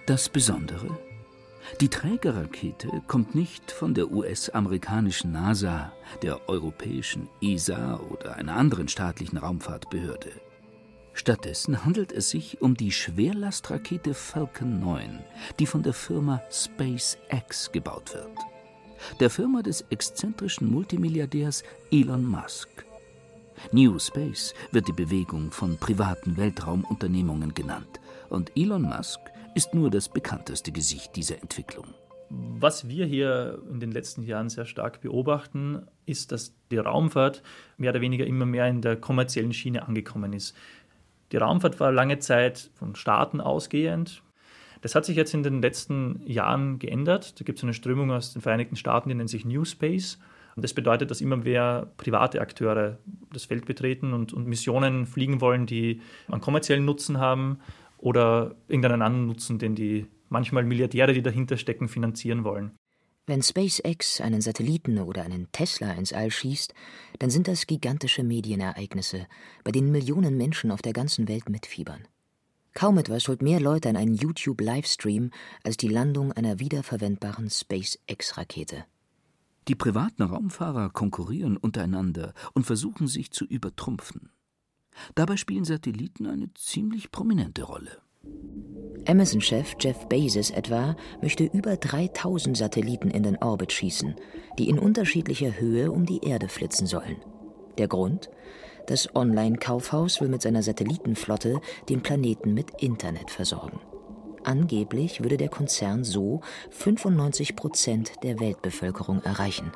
Das 0.05 0.29
Besondere? 0.29 0.89
Die 1.81 1.89
Trägerrakete 1.89 2.91
kommt 3.07 3.35
nicht 3.35 3.73
von 3.73 3.95
der 3.95 4.11
US-amerikanischen 4.11 5.33
NASA, 5.33 5.91
der 6.21 6.51
europäischen 6.51 7.31
ESA 7.41 7.99
oder 8.11 8.37
einer 8.37 8.57
anderen 8.57 8.89
staatlichen 8.89 9.39
Raumfahrtbehörde. 9.39 10.33
Stattdessen 11.17 11.85
handelt 11.85 12.11
es 12.11 12.31
sich 12.31 12.61
um 12.61 12.77
die 12.77 12.91
Schwerlastrakete 12.91 14.15
Falcon 14.15 14.81
9, 14.81 15.21
die 15.61 15.67
von 15.67 15.85
der 15.85 15.93
Firma 15.93 16.43
SpaceX 16.51 17.71
gebaut 17.71 18.13
wird. 18.15 18.37
Der 19.21 19.31
Firma 19.31 19.63
des 19.63 19.83
exzentrischen 19.91 20.71
Multimilliardärs 20.73 21.63
Elon 21.93 22.27
Musk. 22.27 22.69
New 23.71 23.97
Space 24.01 24.55
wird 24.73 24.89
die 24.89 24.93
Bewegung 24.93 25.53
von 25.53 25.79
privaten 25.79 26.37
Weltraumunternehmungen 26.37 27.55
genannt. 27.55 28.01
Und 28.29 28.51
Elon 28.57 28.83
Musk 28.83 29.21
ist 29.55 29.73
nur 29.73 29.91
das 29.91 30.09
bekannteste 30.09 30.73
Gesicht 30.73 31.15
dieser 31.15 31.41
Entwicklung. 31.41 31.87
Was 32.31 32.89
wir 32.89 33.07
hier 33.07 33.63
in 33.71 33.79
den 33.79 33.93
letzten 33.93 34.23
Jahren 34.23 34.49
sehr 34.49 34.65
stark 34.65 35.01
beobachten, 35.01 35.87
ist, 36.07 36.33
dass 36.33 36.55
die 36.71 36.79
Raumfahrt 36.79 37.43
mehr 37.77 37.91
oder 37.91 38.01
weniger 38.01 38.27
immer 38.27 38.47
mehr 38.47 38.67
in 38.67 38.81
der 38.81 38.97
kommerziellen 38.97 39.53
Schiene 39.53 39.87
angekommen 39.87 40.33
ist. 40.33 40.57
Die 41.35 41.39
Raumfahrt 41.39 41.81
war 41.81 41.91
lange 41.91 42.21
Zeit 42.21 42.71
von 42.75 42.95
Staaten 42.95 43.41
ausgehend. 43.41 44.23
Das 44.83 44.95
hat 44.95 45.05
sich 45.05 45.17
jetzt 45.17 45.35
in 45.35 45.43
den 45.43 45.61
letzten 45.61 46.23
Jahren 46.25 46.79
geändert. 46.79 47.41
Da 47.41 47.45
gibt 47.45 47.59
es 47.59 47.65
eine 47.65 47.75
Strömung 47.75 48.13
aus 48.13 48.33
den 48.33 48.41
Vereinigten 48.41 48.77
Staaten, 48.77 49.09
die 49.09 49.17
nennt 49.17 49.31
sich 49.31 49.45
New 49.45 49.65
Space. 49.65 50.21
Und 50.55 50.63
das 50.63 50.75
bedeutet, 50.75 51.11
dass 51.11 51.21
immer 51.21 51.37
mehr 51.37 51.89
private 51.97 52.41
Akteure 52.41 52.99
das 53.33 53.47
Feld 53.47 53.67
betreten 53.67 54.13
und, 54.13 54.33
und 54.33 54.47
Missionen 54.47 55.07
fliegen 55.07 55.41
wollen, 55.41 55.67
die 55.67 56.03
einen 56.31 56.41
kommerziellen 56.41 56.85
Nutzen 56.85 57.19
haben 57.19 57.59
oder 57.99 58.55
irgendeinen 58.69 59.03
anderen 59.03 59.27
Nutzen, 59.27 59.59
den 59.59 59.75
die 59.75 60.07
manchmal 60.29 60.63
Milliardäre, 60.63 61.15
die 61.15 61.23
dahinter 61.23 61.57
stecken, 61.57 61.89
finanzieren 61.89 62.45
wollen. 62.45 62.77
Wenn 63.27 63.43
SpaceX 63.43 64.21
einen 64.21 64.43
Satelliten 64.43 64.99
oder 64.99 65.23
einen 65.23 65.51
Tesla 65.51 65.93
ins 65.93 66.13
All 66.13 66.31
schießt, 66.31 66.75
dann 67.19 67.31
sind 67.31 67.49
das 67.49 67.67
gigantische 67.67 68.23
Medienereignisse, 68.23 69.27
bei 69.65 69.73
denen 69.73 69.91
Millionen 69.91 70.37
Menschen 70.37 70.71
auf 70.71 70.83
der 70.83 70.93
ganzen 70.93 71.27
Welt 71.27 71.49
mitfiebern. 71.49 72.07
Kaum 72.75 72.99
etwas 72.99 73.29
holt 73.29 73.41
mehr 73.41 73.61
Leute 73.61 73.89
an 73.89 73.97
einen 73.97 74.15
YouTube-Livestream 74.15 75.31
als 75.63 75.79
die 75.79 75.89
Landung 75.89 76.33
einer 76.33 76.59
wiederverwendbaren 76.59 77.49
SpaceX-Rakete. 77.49 78.85
Die 79.69 79.75
privaten 79.75 80.23
Raumfahrer 80.23 80.91
konkurrieren 80.91 81.57
untereinander 81.57 82.35
und 82.53 82.67
versuchen 82.67 83.07
sich 83.07 83.31
zu 83.31 83.47
übertrumpfen. 83.47 84.31
Dabei 85.15 85.39
spielen 85.39 85.65
Satelliten 85.65 86.27
eine 86.27 86.53
ziemlich 86.53 87.11
prominente 87.11 87.63
Rolle. 87.63 88.04
Amazon-Chef 89.07 89.75
Jeff 89.81 90.07
Bezos 90.09 90.51
etwa 90.51 90.97
möchte 91.21 91.45
über 91.45 91.77
3000 91.77 92.57
Satelliten 92.57 93.11
in 93.11 93.23
den 93.23 93.37
Orbit 93.37 93.73
schießen, 93.73 94.15
die 94.59 94.69
in 94.69 94.79
unterschiedlicher 94.79 95.61
Höhe 95.61 95.91
um 95.93 96.07
die 96.07 96.25
Erde 96.25 96.49
flitzen 96.49 96.87
sollen. 96.87 97.17
Der 97.79 97.89
Grund? 97.89 98.31
Das 98.87 99.15
Online-Kaufhaus 99.15 100.21
will 100.21 100.29
mit 100.29 100.43
seiner 100.43 100.63
Satellitenflotte 100.63 101.61
den 101.89 102.03
Planeten 102.03 102.55
mit 102.55 102.83
Internet 102.83 103.31
versorgen. 103.31 103.81
Angeblich 104.45 105.23
würde 105.23 105.39
der 105.39 105.49
Konzern 105.49 106.05
so 106.05 106.43
95 106.71 107.57
Prozent 107.57 108.13
der 108.23 108.41
Weltbevölkerung 108.41 109.23
erreichen. 109.23 109.73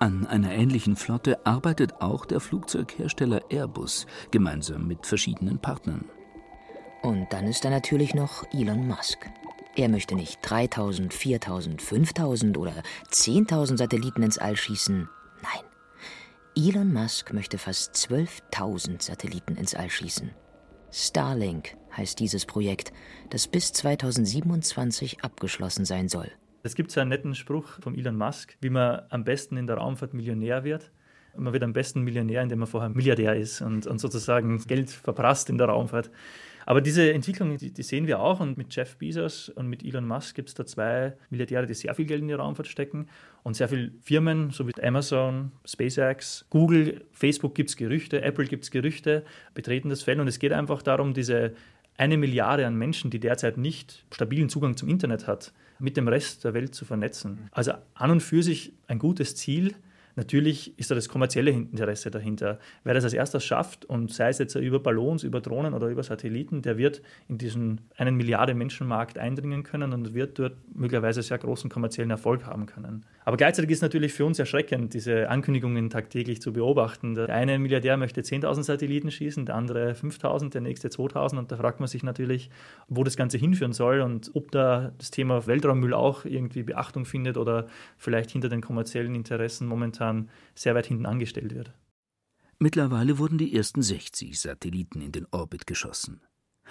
An 0.00 0.26
einer 0.26 0.52
ähnlichen 0.52 0.96
Flotte 0.96 1.44
arbeitet 1.46 2.00
auch 2.00 2.26
der 2.26 2.40
Flugzeughersteller 2.40 3.42
Airbus 3.50 4.06
gemeinsam 4.30 4.86
mit 4.86 5.06
verschiedenen 5.06 5.58
Partnern. 5.58 6.04
Und 7.02 7.32
dann 7.32 7.46
ist 7.46 7.64
da 7.64 7.70
natürlich 7.70 8.14
noch 8.14 8.44
Elon 8.52 8.86
Musk. 8.86 9.26
Er 9.76 9.88
möchte 9.88 10.14
nicht 10.14 10.38
3000, 10.42 11.14
4000, 11.14 11.80
5000 11.80 12.58
oder 12.58 12.82
10.000 13.10 13.78
Satelliten 13.78 14.22
ins 14.22 14.36
All 14.36 14.56
schießen. 14.56 15.08
Nein. 15.42 15.70
Elon 16.56 16.92
Musk 16.92 17.32
möchte 17.32 17.56
fast 17.56 17.94
12.000 17.94 19.02
Satelliten 19.02 19.56
ins 19.56 19.74
All 19.74 19.88
schießen. 19.88 20.30
Starlink 20.92 21.76
heißt 21.96 22.18
dieses 22.18 22.44
Projekt, 22.44 22.92
das 23.30 23.46
bis 23.46 23.72
2027 23.72 25.22
abgeschlossen 25.24 25.84
sein 25.84 26.08
soll. 26.08 26.30
Es 26.62 26.74
gibt 26.74 26.90
so 26.90 27.00
einen 27.00 27.10
netten 27.10 27.34
Spruch 27.34 27.80
von 27.80 27.96
Elon 27.96 28.16
Musk, 28.16 28.56
wie 28.60 28.70
man 28.70 29.02
am 29.08 29.24
besten 29.24 29.56
in 29.56 29.66
der 29.66 29.76
Raumfahrt 29.76 30.12
Millionär 30.12 30.64
wird. 30.64 30.90
Man 31.36 31.52
wird 31.52 31.62
am 31.62 31.72
besten 31.72 32.02
Millionär, 32.02 32.42
indem 32.42 32.58
man 32.58 32.68
vorher 32.68 32.90
Milliardär 32.90 33.36
ist 33.36 33.62
und, 33.62 33.86
und 33.86 33.98
sozusagen 33.98 34.58
Geld 34.66 34.90
verprasst 34.90 35.48
in 35.48 35.58
der 35.58 35.68
Raumfahrt. 35.68 36.10
Aber 36.66 36.80
diese 36.80 37.12
Entwicklung, 37.12 37.56
die, 37.56 37.72
die, 37.72 37.82
sehen 37.82 38.06
wir 38.06 38.20
auch. 38.20 38.40
Und 38.40 38.58
mit 38.58 38.74
Jeff 38.74 38.96
Bezos 38.96 39.48
und 39.48 39.68
mit 39.68 39.84
Elon 39.84 40.06
Musk 40.06 40.34
gibt 40.34 40.48
es 40.48 40.54
da 40.54 40.66
zwei 40.66 41.14
Milliardäre, 41.30 41.66
die 41.66 41.74
sehr 41.74 41.94
viel 41.94 42.06
Geld 42.06 42.22
in 42.22 42.28
die 42.28 42.34
Raumfahrt 42.34 42.68
stecken. 42.68 43.08
Und 43.42 43.54
sehr 43.54 43.68
viele 43.68 43.92
Firmen, 44.02 44.50
so 44.50 44.66
wie 44.66 44.72
Amazon, 44.82 45.52
SpaceX, 45.64 46.46
Google, 46.50 47.04
Facebook 47.12 47.54
gibt 47.54 47.70
es 47.70 47.76
Gerüchte, 47.76 48.22
Apple 48.22 48.44
gibt 48.44 48.64
es 48.64 48.70
Gerüchte, 48.70 49.24
betreten 49.54 49.88
das 49.88 50.02
Feld. 50.02 50.18
Und 50.20 50.28
es 50.28 50.38
geht 50.38 50.52
einfach 50.52 50.82
darum, 50.82 51.14
diese 51.14 51.54
eine 51.96 52.16
Milliarde 52.16 52.66
an 52.66 52.76
Menschen, 52.76 53.10
die 53.10 53.20
derzeit 53.20 53.58
nicht 53.58 54.04
stabilen 54.12 54.48
Zugang 54.48 54.76
zum 54.76 54.88
Internet 54.88 55.26
hat, 55.26 55.52
mit 55.78 55.96
dem 55.96 56.08
Rest 56.08 56.44
der 56.44 56.54
Welt 56.54 56.74
zu 56.74 56.84
vernetzen. 56.84 57.48
Also 57.52 57.72
an 57.94 58.10
und 58.10 58.22
für 58.22 58.42
sich 58.42 58.72
ein 58.86 58.98
gutes 58.98 59.36
Ziel, 59.36 59.74
Natürlich 60.16 60.78
ist 60.78 60.90
da 60.90 60.94
das 60.94 61.08
kommerzielle 61.08 61.50
Interesse 61.50 62.10
dahinter. 62.10 62.58
Wer 62.84 62.94
das 62.94 63.04
als 63.04 63.14
erstes 63.14 63.44
schafft, 63.44 63.84
und 63.84 64.12
sei 64.12 64.28
es 64.28 64.38
jetzt 64.38 64.54
über 64.54 64.80
Ballons, 64.80 65.22
über 65.22 65.40
Drohnen 65.40 65.74
oder 65.74 65.88
über 65.88 66.02
Satelliten, 66.02 66.62
der 66.62 66.78
wird 66.78 67.02
in 67.28 67.38
diesen 67.38 67.80
einen 67.96 68.16
Milliarde 68.16 68.54
Menschenmarkt 68.54 69.18
eindringen 69.18 69.62
können 69.62 69.92
und 69.92 70.14
wird 70.14 70.38
dort 70.38 70.56
möglicherweise 70.74 71.22
sehr 71.22 71.38
großen 71.38 71.70
kommerziellen 71.70 72.10
Erfolg 72.10 72.44
haben 72.46 72.66
können. 72.66 73.04
Aber 73.24 73.36
gleichzeitig 73.36 73.70
ist 73.70 73.82
natürlich 73.82 74.12
für 74.12 74.24
uns 74.24 74.38
erschreckend, 74.38 74.94
diese 74.94 75.28
Ankündigungen 75.28 75.90
tagtäglich 75.90 76.40
zu 76.40 76.52
beobachten. 76.52 77.14
Der 77.14 77.28
eine 77.28 77.58
Milliardär 77.58 77.96
möchte 77.96 78.22
10.000 78.22 78.62
Satelliten 78.62 79.10
schießen, 79.10 79.46
der 79.46 79.54
andere 79.54 79.92
5.000, 79.92 80.50
der 80.50 80.62
nächste 80.62 80.88
2.000 80.88 81.38
und 81.38 81.52
da 81.52 81.56
fragt 81.56 81.80
man 81.80 81.86
sich 81.86 82.02
natürlich, 82.02 82.50
wo 82.88 83.04
das 83.04 83.16
Ganze 83.16 83.38
hinführen 83.38 83.72
soll 83.72 84.00
und 84.00 84.30
ob 84.34 84.50
da 84.50 84.92
das 84.98 85.10
Thema 85.10 85.46
Weltraummüll 85.46 85.94
auch 85.94 86.24
irgendwie 86.24 86.62
Beachtung 86.62 87.04
findet 87.04 87.36
oder 87.36 87.66
vielleicht 87.96 88.30
hinter 88.30 88.48
den 88.48 88.62
kommerziellen 88.62 89.14
Interessen 89.14 89.66
momentan 89.66 89.99
sehr 90.54 90.74
weit 90.74 90.86
hinten 90.86 91.06
angestellt 91.06 91.54
wird. 91.54 91.72
Mittlerweile 92.58 93.18
wurden 93.18 93.38
die 93.38 93.54
ersten 93.56 93.82
60 93.82 94.38
Satelliten 94.38 95.00
in 95.00 95.12
den 95.12 95.26
Orbit 95.30 95.66
geschossen. 95.66 96.20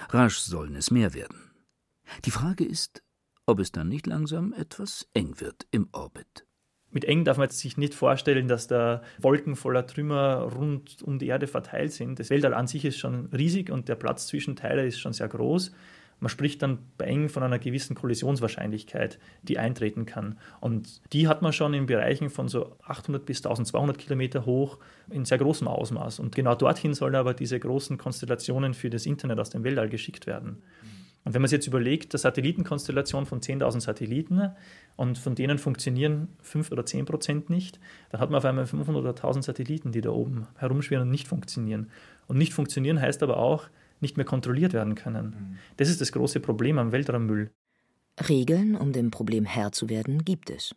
Rasch 0.09 0.37
sollen 0.37 0.75
es 0.75 0.91
mehr 0.91 1.13
werden. 1.13 1.51
Die 2.25 2.31
Frage 2.31 2.63
ist, 2.63 3.03
ob 3.45 3.59
es 3.59 3.71
dann 3.71 3.89
nicht 3.89 4.05
langsam 4.05 4.53
etwas 4.53 5.07
eng 5.13 5.39
wird 5.39 5.67
im 5.71 5.89
Orbit. 5.91 6.45
Mit 6.91 7.05
eng 7.05 7.23
darf 7.23 7.37
man 7.37 7.49
sich 7.49 7.77
nicht 7.77 7.93
vorstellen, 7.93 8.47
dass 8.47 8.67
da 8.67 9.03
Wolken 9.19 9.55
voller 9.55 9.85
Trümmer 9.85 10.41
rund 10.53 11.03
um 11.03 11.19
die 11.19 11.27
Erde 11.27 11.47
verteilt 11.47 11.91
sind. 11.91 12.19
Das 12.19 12.31
Weltall 12.31 12.53
an 12.55 12.67
sich 12.67 12.83
ist 12.85 12.97
schon 12.97 13.27
riesig 13.27 13.69
und 13.69 13.89
der 13.89 13.95
Platz 13.95 14.27
zwischen 14.27 14.55
Teile 14.55 14.85
ist 14.85 14.99
schon 14.99 15.13
sehr 15.13 15.27
groß. 15.27 15.71
Man 16.19 16.29
spricht 16.29 16.61
dann 16.61 16.79
bei 16.97 17.05
eng 17.05 17.29
von 17.29 17.43
einer 17.43 17.59
gewissen 17.59 17.95
Kollisionswahrscheinlichkeit, 17.95 19.19
die 19.43 19.57
eintreten 19.57 20.05
kann. 20.05 20.37
Und 20.59 21.01
die 21.13 21.27
hat 21.27 21.41
man 21.41 21.53
schon 21.53 21.73
in 21.73 21.85
Bereichen 21.85 22.29
von 22.29 22.49
so 22.49 22.75
800 22.83 23.25
bis 23.25 23.37
1200 23.37 23.97
Kilometer 23.97 24.45
hoch 24.45 24.79
in 25.09 25.25
sehr 25.25 25.37
großem 25.37 25.67
Ausmaß. 25.67 26.19
Und 26.19 26.35
genau 26.35 26.55
dorthin 26.55 26.93
sollen 26.93 27.15
aber 27.15 27.33
diese 27.33 27.59
großen 27.59 27.97
Konstellationen 27.97 28.73
für 28.73 28.89
das 28.89 29.05
Internet 29.05 29.39
aus 29.39 29.49
dem 29.49 29.63
Weltall 29.63 29.89
geschickt 29.89 30.27
werden. 30.27 30.61
Und 31.25 31.33
wenn 31.33 31.41
man 31.41 31.49
sich 31.49 31.57
jetzt 31.57 31.67
überlegt, 31.67 32.13
eine 32.13 32.19
Satellitenkonstellation 32.19 33.25
von 33.25 33.41
10.000 33.41 33.81
Satelliten 33.81 34.51
und 34.95 35.17
von 35.17 35.35
denen 35.35 35.57
funktionieren 35.57 36.29
5 36.41 36.71
oder 36.71 36.85
10 36.85 37.05
Prozent 37.05 37.49
nicht, 37.49 37.79
dann 38.09 38.21
hat 38.21 38.29
man 38.29 38.37
auf 38.37 38.45
einmal 38.45 38.65
500 38.65 39.01
oder 39.01 39.09
1000 39.09 39.45
Satelliten, 39.45 39.91
die 39.91 40.01
da 40.01 40.11
oben 40.11 40.47
herumschwirren 40.57 41.03
und 41.03 41.11
nicht 41.11 41.27
funktionieren. 41.27 41.91
Und 42.27 42.37
nicht 42.37 42.53
funktionieren 42.53 43.01
heißt 43.01 43.21
aber 43.21 43.37
auch, 43.37 43.67
nicht 44.01 44.17
mehr 44.17 44.25
kontrolliert 44.25 44.73
werden 44.73 44.95
können. 44.95 45.25
Mhm. 45.25 45.57
Das 45.77 45.89
ist 45.89 46.01
das 46.01 46.11
große 46.11 46.39
Problem 46.39 46.77
am 46.77 46.91
Weltraummüll. 46.91 47.51
Regeln, 48.27 48.75
um 48.75 48.91
dem 48.91 49.11
Problem 49.11 49.45
Herr 49.45 49.71
zu 49.71 49.89
werden, 49.89 50.25
gibt 50.25 50.49
es. 50.49 50.75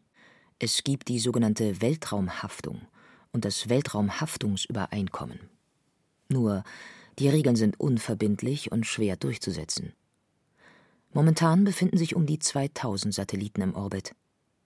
Es 0.59 0.85
gibt 0.85 1.09
die 1.09 1.19
sogenannte 1.19 1.81
Weltraumhaftung 1.81 2.83
und 3.33 3.45
das 3.45 3.69
Weltraumhaftungsübereinkommen. 3.69 5.41
Nur, 6.29 6.63
die 7.19 7.29
Regeln 7.29 7.57
sind 7.57 7.81
unverbindlich 7.81 8.71
und 8.71 8.87
schwer 8.87 9.17
durchzusetzen. 9.17 9.93
Momentan 11.13 11.65
befinden 11.65 11.99
sich 11.99 12.17
um 12.17 12.27
die 12.27 12.39
2000 12.39 13.13
Satelliten 13.13 13.61
im 13.61 13.75
Orbit. 13.75 14.15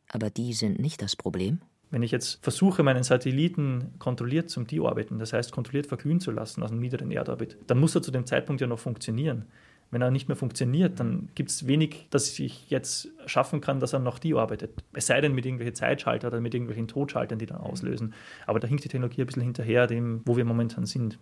Aber 0.08 0.30
die 0.30 0.52
sind 0.52 0.78
nicht 0.78 1.02
das 1.02 1.16
Problem. 1.16 1.60
Wenn 1.90 2.02
ich 2.02 2.10
jetzt 2.10 2.42
versuche, 2.42 2.82
meinen 2.82 3.04
Satelliten 3.04 3.94
kontrolliert 3.98 4.50
zum 4.50 4.66
Deorbiten, 4.66 5.18
das 5.18 5.32
heißt 5.32 5.52
kontrolliert 5.52 5.86
verglühen 5.86 6.20
zu 6.20 6.32
lassen 6.32 6.62
aus 6.62 6.70
dem 6.70 6.80
niederen 6.80 7.10
Erdorbit, 7.12 7.58
dann 7.68 7.78
muss 7.78 7.94
er 7.94 8.02
zu 8.02 8.10
dem 8.10 8.26
Zeitpunkt 8.26 8.60
ja 8.60 8.66
noch 8.66 8.78
funktionieren. 8.78 9.46
Wenn 9.92 10.02
er 10.02 10.10
nicht 10.10 10.26
mehr 10.26 10.36
funktioniert, 10.36 10.98
dann 10.98 11.28
gibt 11.36 11.50
es 11.50 11.68
wenig, 11.68 12.08
das 12.10 12.36
ich 12.40 12.70
jetzt 12.70 13.08
schaffen 13.26 13.60
kann, 13.60 13.78
dass 13.78 13.92
er 13.92 14.00
noch 14.00 14.18
deorbitet. 14.18 14.70
Es 14.94 15.06
sei 15.06 15.20
denn 15.20 15.32
mit 15.32 15.46
irgendwelchen 15.46 15.76
Zeitschalter 15.76 16.26
oder 16.28 16.40
mit 16.40 16.54
irgendwelchen 16.54 16.88
Totschaltern, 16.88 17.38
die 17.38 17.46
dann 17.46 17.58
auslösen. 17.58 18.14
Aber 18.46 18.58
da 18.58 18.66
hinkt 18.66 18.82
die 18.82 18.88
Technologie 18.88 19.20
ein 19.20 19.26
bisschen 19.26 19.44
hinterher, 19.44 19.86
dem, 19.86 20.22
wo 20.24 20.36
wir 20.36 20.44
momentan 20.44 20.86
sind. 20.86 21.20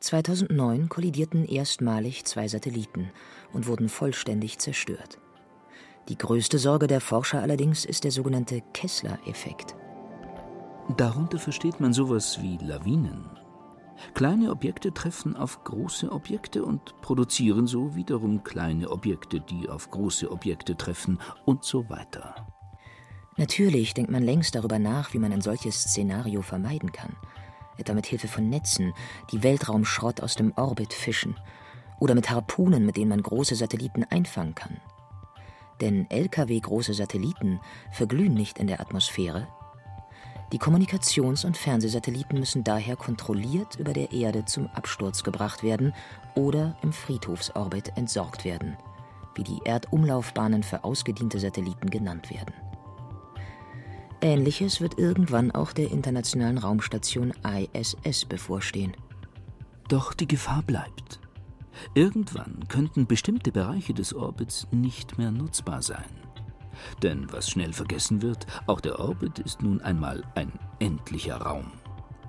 2009 0.00 0.90
kollidierten 0.90 1.46
erstmalig 1.46 2.26
zwei 2.26 2.48
Satelliten 2.48 3.10
und 3.54 3.66
wurden 3.66 3.88
vollständig 3.88 4.58
zerstört. 4.58 5.18
Die 6.08 6.18
größte 6.18 6.58
Sorge 6.58 6.86
der 6.86 7.00
Forscher 7.00 7.40
allerdings 7.40 7.84
ist 7.84 8.04
der 8.04 8.10
sogenannte 8.10 8.62
Kessler-Effekt. 8.72 9.74
Darunter 10.96 11.38
versteht 11.38 11.80
man 11.80 11.92
sowas 11.92 12.40
wie 12.42 12.58
Lawinen. 12.58 13.30
Kleine 14.12 14.50
Objekte 14.50 14.92
treffen 14.92 15.36
auf 15.36 15.64
große 15.64 16.10
Objekte 16.10 16.64
und 16.64 17.00
produzieren 17.00 17.66
so 17.66 17.94
wiederum 17.94 18.42
kleine 18.42 18.90
Objekte, 18.90 19.40
die 19.40 19.68
auf 19.68 19.90
große 19.90 20.30
Objekte 20.30 20.76
treffen 20.76 21.18
und 21.44 21.64
so 21.64 21.88
weiter. 21.88 22.46
Natürlich 23.36 23.94
denkt 23.94 24.10
man 24.10 24.22
längst 24.22 24.54
darüber 24.54 24.78
nach, 24.78 25.14
wie 25.14 25.18
man 25.18 25.32
ein 25.32 25.40
solches 25.40 25.80
Szenario 25.80 26.42
vermeiden 26.42 26.92
kann 26.92 27.16
etwa 27.78 27.94
mit 27.94 28.06
Hilfe 28.06 28.28
von 28.28 28.48
Netzen, 28.48 28.92
die 29.32 29.42
Weltraumschrott 29.42 30.20
aus 30.20 30.34
dem 30.34 30.52
Orbit 30.56 30.92
fischen 30.92 31.36
oder 32.00 32.14
mit 32.14 32.30
Harpunen, 32.30 32.84
mit 32.86 32.96
denen 32.96 33.10
man 33.10 33.22
große 33.22 33.54
Satelliten 33.54 34.04
einfangen 34.04 34.54
kann. 34.54 34.80
Denn 35.80 36.08
Lkw-große 36.10 36.94
Satelliten 36.94 37.60
verglühen 37.92 38.34
nicht 38.34 38.58
in 38.58 38.66
der 38.66 38.80
Atmosphäre. 38.80 39.48
Die 40.52 40.58
Kommunikations- 40.58 41.44
und 41.44 41.56
Fernsehsatelliten 41.56 42.38
müssen 42.38 42.62
daher 42.62 42.96
kontrolliert 42.96 43.76
über 43.76 43.92
der 43.92 44.12
Erde 44.12 44.44
zum 44.44 44.68
Absturz 44.68 45.24
gebracht 45.24 45.62
werden 45.62 45.92
oder 46.36 46.76
im 46.82 46.92
Friedhofsorbit 46.92 47.96
entsorgt 47.96 48.44
werden, 48.44 48.76
wie 49.34 49.42
die 49.42 49.60
Erdumlaufbahnen 49.64 50.62
für 50.62 50.84
ausgediente 50.84 51.40
Satelliten 51.40 51.90
genannt 51.90 52.30
werden. 52.30 52.54
Ähnliches 54.20 54.80
wird 54.80 54.98
irgendwann 54.98 55.50
auch 55.50 55.72
der 55.72 55.90
internationalen 55.90 56.58
Raumstation 56.58 57.32
ISS 57.44 58.24
bevorstehen. 58.24 58.96
Doch 59.88 60.14
die 60.14 60.28
Gefahr 60.28 60.62
bleibt. 60.62 61.20
Irgendwann 61.94 62.66
könnten 62.68 63.06
bestimmte 63.06 63.52
Bereiche 63.52 63.94
des 63.94 64.14
Orbits 64.14 64.66
nicht 64.70 65.18
mehr 65.18 65.30
nutzbar 65.30 65.82
sein. 65.82 66.04
Denn 67.02 67.32
was 67.32 67.50
schnell 67.50 67.72
vergessen 67.72 68.22
wird, 68.22 68.46
auch 68.66 68.80
der 68.80 68.98
Orbit 68.98 69.38
ist 69.38 69.62
nun 69.62 69.80
einmal 69.80 70.24
ein 70.34 70.52
endlicher 70.80 71.36
Raum. 71.36 71.70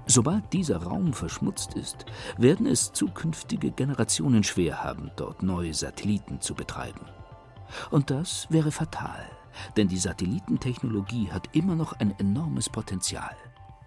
Sobald 0.08 0.54
dieser 0.54 0.84
Raum 0.84 1.14
verschmutzt 1.14 1.74
ist, 1.74 2.06
werden 2.38 2.68
es 2.68 2.94
zukünftige 2.94 3.72
Generationen 3.72 4.44
schwer 4.44 4.84
haben, 4.84 5.10
dort 5.16 5.42
neue 5.42 5.74
Satelliten 5.74 6.42
zu 6.42 6.54
betreiben. 6.54 7.02
Und 7.90 8.12
das 8.12 8.48
wäre 8.52 8.72
fatal 8.72 9.26
denn 9.78 9.88
die 9.88 9.98
Satellitentechnologie 9.98 11.32
hat 11.32 11.50
immer 11.56 11.76
noch 11.76 11.94
ein 11.94 12.18
enormes 12.20 12.70
Potenzial. 12.70 13.36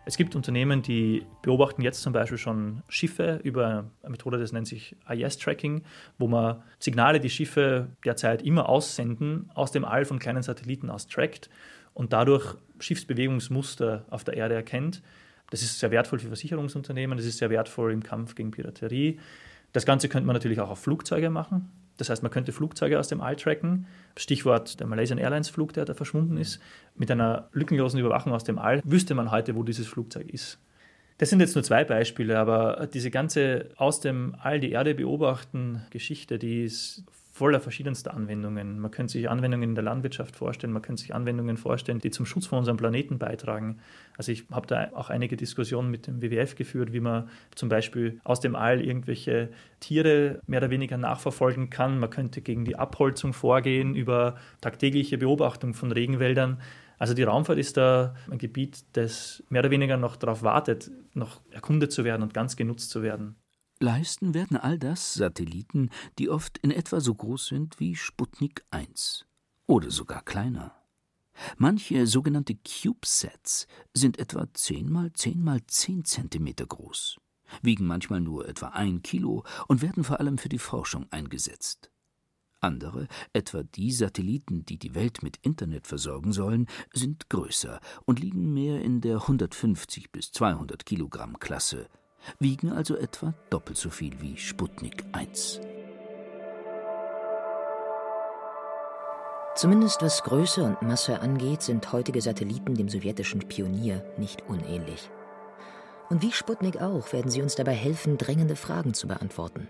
Es 0.08 0.16
gibt 0.16 0.34
Unternehmen, 0.34 0.80
die 0.80 1.26
beobachten 1.42 1.82
jetzt 1.82 2.00
zum 2.00 2.14
Beispiel 2.14 2.38
schon 2.38 2.82
Schiffe 2.88 3.40
über 3.44 3.84
eine 4.02 4.10
Methode, 4.10 4.38
das 4.38 4.52
nennt 4.52 4.66
sich 4.66 4.96
IS-Tracking, 5.06 5.82
wo 6.16 6.28
man 6.28 6.62
Signale, 6.78 7.20
die 7.20 7.28
Schiffe 7.28 7.88
derzeit 8.06 8.40
immer 8.40 8.70
aussenden, 8.70 9.50
aus 9.52 9.70
dem 9.70 9.84
All 9.84 10.06
von 10.06 10.18
kleinen 10.18 10.42
Satelliten 10.42 10.88
aus 10.88 11.08
trackt 11.08 11.50
und 11.92 12.14
dadurch 12.14 12.56
Schiffsbewegungsmuster 12.78 14.06
auf 14.08 14.24
der 14.24 14.32
Erde 14.32 14.54
erkennt. 14.54 15.02
Das 15.50 15.60
ist 15.60 15.78
sehr 15.78 15.90
wertvoll 15.90 16.20
für 16.20 16.28
Versicherungsunternehmen, 16.28 17.18
das 17.18 17.26
ist 17.26 17.36
sehr 17.36 17.50
wertvoll 17.50 17.92
im 17.92 18.02
Kampf 18.02 18.34
gegen 18.34 18.50
Piraterie. 18.50 19.20
Das 19.74 19.84
Ganze 19.84 20.08
könnte 20.08 20.26
man 20.26 20.32
natürlich 20.32 20.60
auch 20.60 20.70
auf 20.70 20.78
Flugzeuge 20.78 21.28
machen. 21.28 21.70
Das 21.98 22.08
heißt, 22.08 22.22
man 22.22 22.32
könnte 22.32 22.52
Flugzeuge 22.52 22.98
aus 22.98 23.08
dem 23.08 23.20
All 23.20 23.36
tracken. 23.36 23.86
Stichwort 24.16 24.80
der 24.80 24.86
Malaysian 24.86 25.18
Airlines 25.18 25.50
Flug, 25.50 25.74
der 25.74 25.84
da 25.84 25.94
verschwunden 25.94 26.38
ist. 26.38 26.60
Mit 26.94 27.10
einer 27.10 27.48
lückenlosen 27.52 28.00
Überwachung 28.00 28.32
aus 28.32 28.44
dem 28.44 28.58
All 28.58 28.80
wüsste 28.84 29.14
man 29.14 29.30
heute, 29.30 29.54
wo 29.54 29.62
dieses 29.62 29.86
Flugzeug 29.86 30.30
ist. 30.30 30.58
Das 31.18 31.30
sind 31.30 31.40
jetzt 31.40 31.56
nur 31.56 31.64
zwei 31.64 31.84
Beispiele, 31.84 32.38
aber 32.38 32.88
diese 32.92 33.10
ganze 33.10 33.70
aus 33.76 34.00
dem 34.00 34.36
All 34.40 34.60
die 34.60 34.70
Erde 34.70 34.94
beobachten 34.94 35.82
Geschichte, 35.90 36.38
die 36.38 36.62
ist 36.62 37.02
voller 37.38 37.60
verschiedenster 37.60 38.12
Anwendungen. 38.14 38.80
Man 38.80 38.90
könnte 38.90 39.12
sich 39.12 39.30
Anwendungen 39.30 39.70
in 39.70 39.74
der 39.76 39.84
Landwirtschaft 39.84 40.34
vorstellen, 40.34 40.72
man 40.72 40.82
könnte 40.82 41.02
sich 41.02 41.14
Anwendungen 41.14 41.56
vorstellen, 41.56 42.00
die 42.00 42.10
zum 42.10 42.26
Schutz 42.26 42.46
von 42.46 42.58
unserem 42.58 42.76
Planeten 42.76 43.18
beitragen. 43.18 43.78
Also 44.16 44.32
ich 44.32 44.44
habe 44.50 44.66
da 44.66 44.90
auch 44.92 45.08
einige 45.08 45.36
Diskussionen 45.36 45.88
mit 45.88 46.08
dem 46.08 46.20
WWF 46.20 46.56
geführt, 46.56 46.92
wie 46.92 46.98
man 46.98 47.28
zum 47.54 47.68
Beispiel 47.68 48.20
aus 48.24 48.40
dem 48.40 48.56
All 48.56 48.80
irgendwelche 48.80 49.50
Tiere 49.78 50.40
mehr 50.48 50.58
oder 50.58 50.70
weniger 50.70 50.98
nachverfolgen 50.98 51.70
kann. 51.70 52.00
Man 52.00 52.10
könnte 52.10 52.40
gegen 52.40 52.64
die 52.64 52.76
Abholzung 52.76 53.32
vorgehen 53.32 53.94
über 53.94 54.36
tagtägliche 54.60 55.16
Beobachtung 55.16 55.74
von 55.74 55.92
Regenwäldern. 55.92 56.60
Also 56.98 57.14
die 57.14 57.22
Raumfahrt 57.22 57.58
ist 57.58 57.76
da 57.76 58.16
ein 58.28 58.38
Gebiet, 58.38 58.84
das 58.94 59.44
mehr 59.48 59.60
oder 59.60 59.70
weniger 59.70 59.96
noch 59.96 60.16
darauf 60.16 60.42
wartet, 60.42 60.90
noch 61.14 61.40
erkundet 61.52 61.92
zu 61.92 62.04
werden 62.04 62.24
und 62.24 62.34
ganz 62.34 62.56
genutzt 62.56 62.90
zu 62.90 63.02
werden. 63.02 63.36
Leisten 63.80 64.34
werden 64.34 64.56
all 64.56 64.76
das 64.76 65.14
Satelliten, 65.14 65.90
die 66.18 66.28
oft 66.28 66.58
in 66.58 66.72
etwa 66.72 67.00
so 67.00 67.14
groß 67.14 67.46
sind 67.46 67.78
wie 67.78 67.94
Sputnik 67.94 68.64
1 68.72 69.24
oder 69.68 69.92
sogar 69.92 70.22
kleiner. 70.24 70.74
Manche 71.58 72.08
sogenannte 72.08 72.56
CubeSats 72.56 73.68
sind 73.94 74.18
etwa 74.18 74.52
10 74.52 74.90
mal 74.90 75.12
10 75.12 75.44
mal 75.44 75.60
10 75.64 76.04
Zentimeter 76.04 76.66
groß, 76.66 77.18
wiegen 77.62 77.86
manchmal 77.86 78.20
nur 78.20 78.48
etwa 78.48 78.70
ein 78.70 79.02
Kilo 79.02 79.44
und 79.68 79.80
werden 79.80 80.02
vor 80.02 80.18
allem 80.18 80.38
für 80.38 80.48
die 80.48 80.58
Forschung 80.58 81.06
eingesetzt. 81.12 81.92
Andere, 82.60 83.06
etwa 83.32 83.62
die 83.62 83.92
Satelliten, 83.92 84.66
die 84.66 84.80
die 84.80 84.96
Welt 84.96 85.22
mit 85.22 85.36
Internet 85.42 85.86
versorgen 85.86 86.32
sollen, 86.32 86.66
sind 86.92 87.30
größer 87.30 87.78
und 88.06 88.18
liegen 88.18 88.52
mehr 88.52 88.82
in 88.82 89.00
der 89.00 89.18
150 89.18 90.10
bis 90.10 90.32
200 90.32 90.84
Kilogramm 90.84 91.38
Klasse, 91.38 91.88
wiegen 92.38 92.72
also 92.72 92.96
etwa 92.96 93.34
doppelt 93.50 93.78
so 93.78 93.90
viel 93.90 94.20
wie 94.20 94.36
Sputnik 94.36 95.04
1. 95.12 95.60
Zumindest 99.54 100.02
was 100.02 100.22
Größe 100.22 100.62
und 100.62 100.82
Masse 100.82 101.20
angeht, 101.20 101.62
sind 101.62 101.92
heutige 101.92 102.20
Satelliten 102.20 102.76
dem 102.76 102.88
sowjetischen 102.88 103.40
Pionier 103.40 104.04
nicht 104.16 104.48
unähnlich. 104.48 105.10
Und 106.10 106.22
wie 106.22 106.30
Sputnik 106.30 106.80
auch 106.80 107.12
werden 107.12 107.30
sie 107.30 107.42
uns 107.42 107.56
dabei 107.56 107.74
helfen, 107.74 108.18
drängende 108.18 108.54
Fragen 108.54 108.94
zu 108.94 109.08
beantworten. 109.08 109.66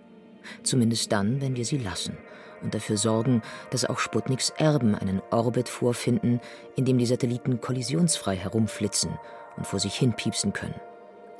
Zumindest 0.62 1.10
dann, 1.10 1.40
wenn 1.40 1.56
wir 1.56 1.64
sie 1.64 1.78
lassen 1.78 2.18
und 2.62 2.74
dafür 2.74 2.96
sorgen, 2.96 3.42
dass 3.70 3.84
auch 3.84 3.98
Sputniks 3.98 4.50
Erben 4.50 4.94
einen 4.94 5.22
Orbit 5.30 5.68
vorfinden, 5.68 6.40
in 6.76 6.84
dem 6.84 6.98
die 6.98 7.06
Satelliten 7.06 7.60
kollisionsfrei 7.60 8.36
herumflitzen 8.36 9.18
und 9.56 9.66
vor 9.66 9.80
sich 9.80 9.94
hin 9.94 10.12
piepsen 10.12 10.52
können. 10.52 10.74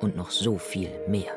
Und 0.00 0.16
noch 0.16 0.30
so 0.30 0.58
viel 0.58 0.90
mehr. 1.08 1.32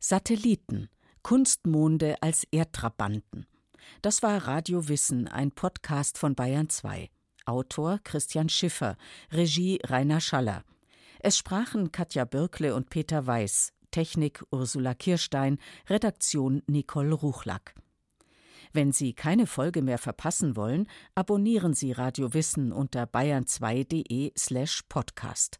Satelliten, 0.00 0.88
Kunstmonde 1.22 2.16
als 2.22 2.44
Erdtrabanten. 2.50 3.46
Das 4.00 4.22
war 4.22 4.46
Radio 4.46 4.88
Wissen, 4.88 5.28
ein 5.28 5.52
Podcast 5.52 6.16
von 6.16 6.34
Bayern 6.34 6.70
2. 6.70 7.10
Autor 7.44 8.00
Christian 8.04 8.48
Schiffer, 8.48 8.96
Regie 9.30 9.78
Rainer 9.84 10.20
Schaller. 10.20 10.64
Es 11.20 11.36
sprachen 11.36 11.92
Katja 11.92 12.24
Birkle 12.24 12.74
und 12.74 12.90
Peter 12.90 13.26
Weiß, 13.26 13.72
Technik 13.90 14.44
Ursula 14.50 14.94
Kirstein, 14.94 15.58
Redaktion 15.88 16.62
Nicole 16.66 17.14
Ruchlack. 17.14 17.74
Wenn 18.72 18.92
Sie 18.92 19.14
keine 19.14 19.46
Folge 19.46 19.82
mehr 19.82 19.98
verpassen 19.98 20.56
wollen, 20.56 20.88
abonnieren 21.14 21.74
Sie 21.74 21.92
Radio 21.92 22.34
Wissen 22.34 22.72
unter 22.72 23.04
bayern2.de 23.04 24.32
slash 24.36 24.82
podcast. 24.88 25.58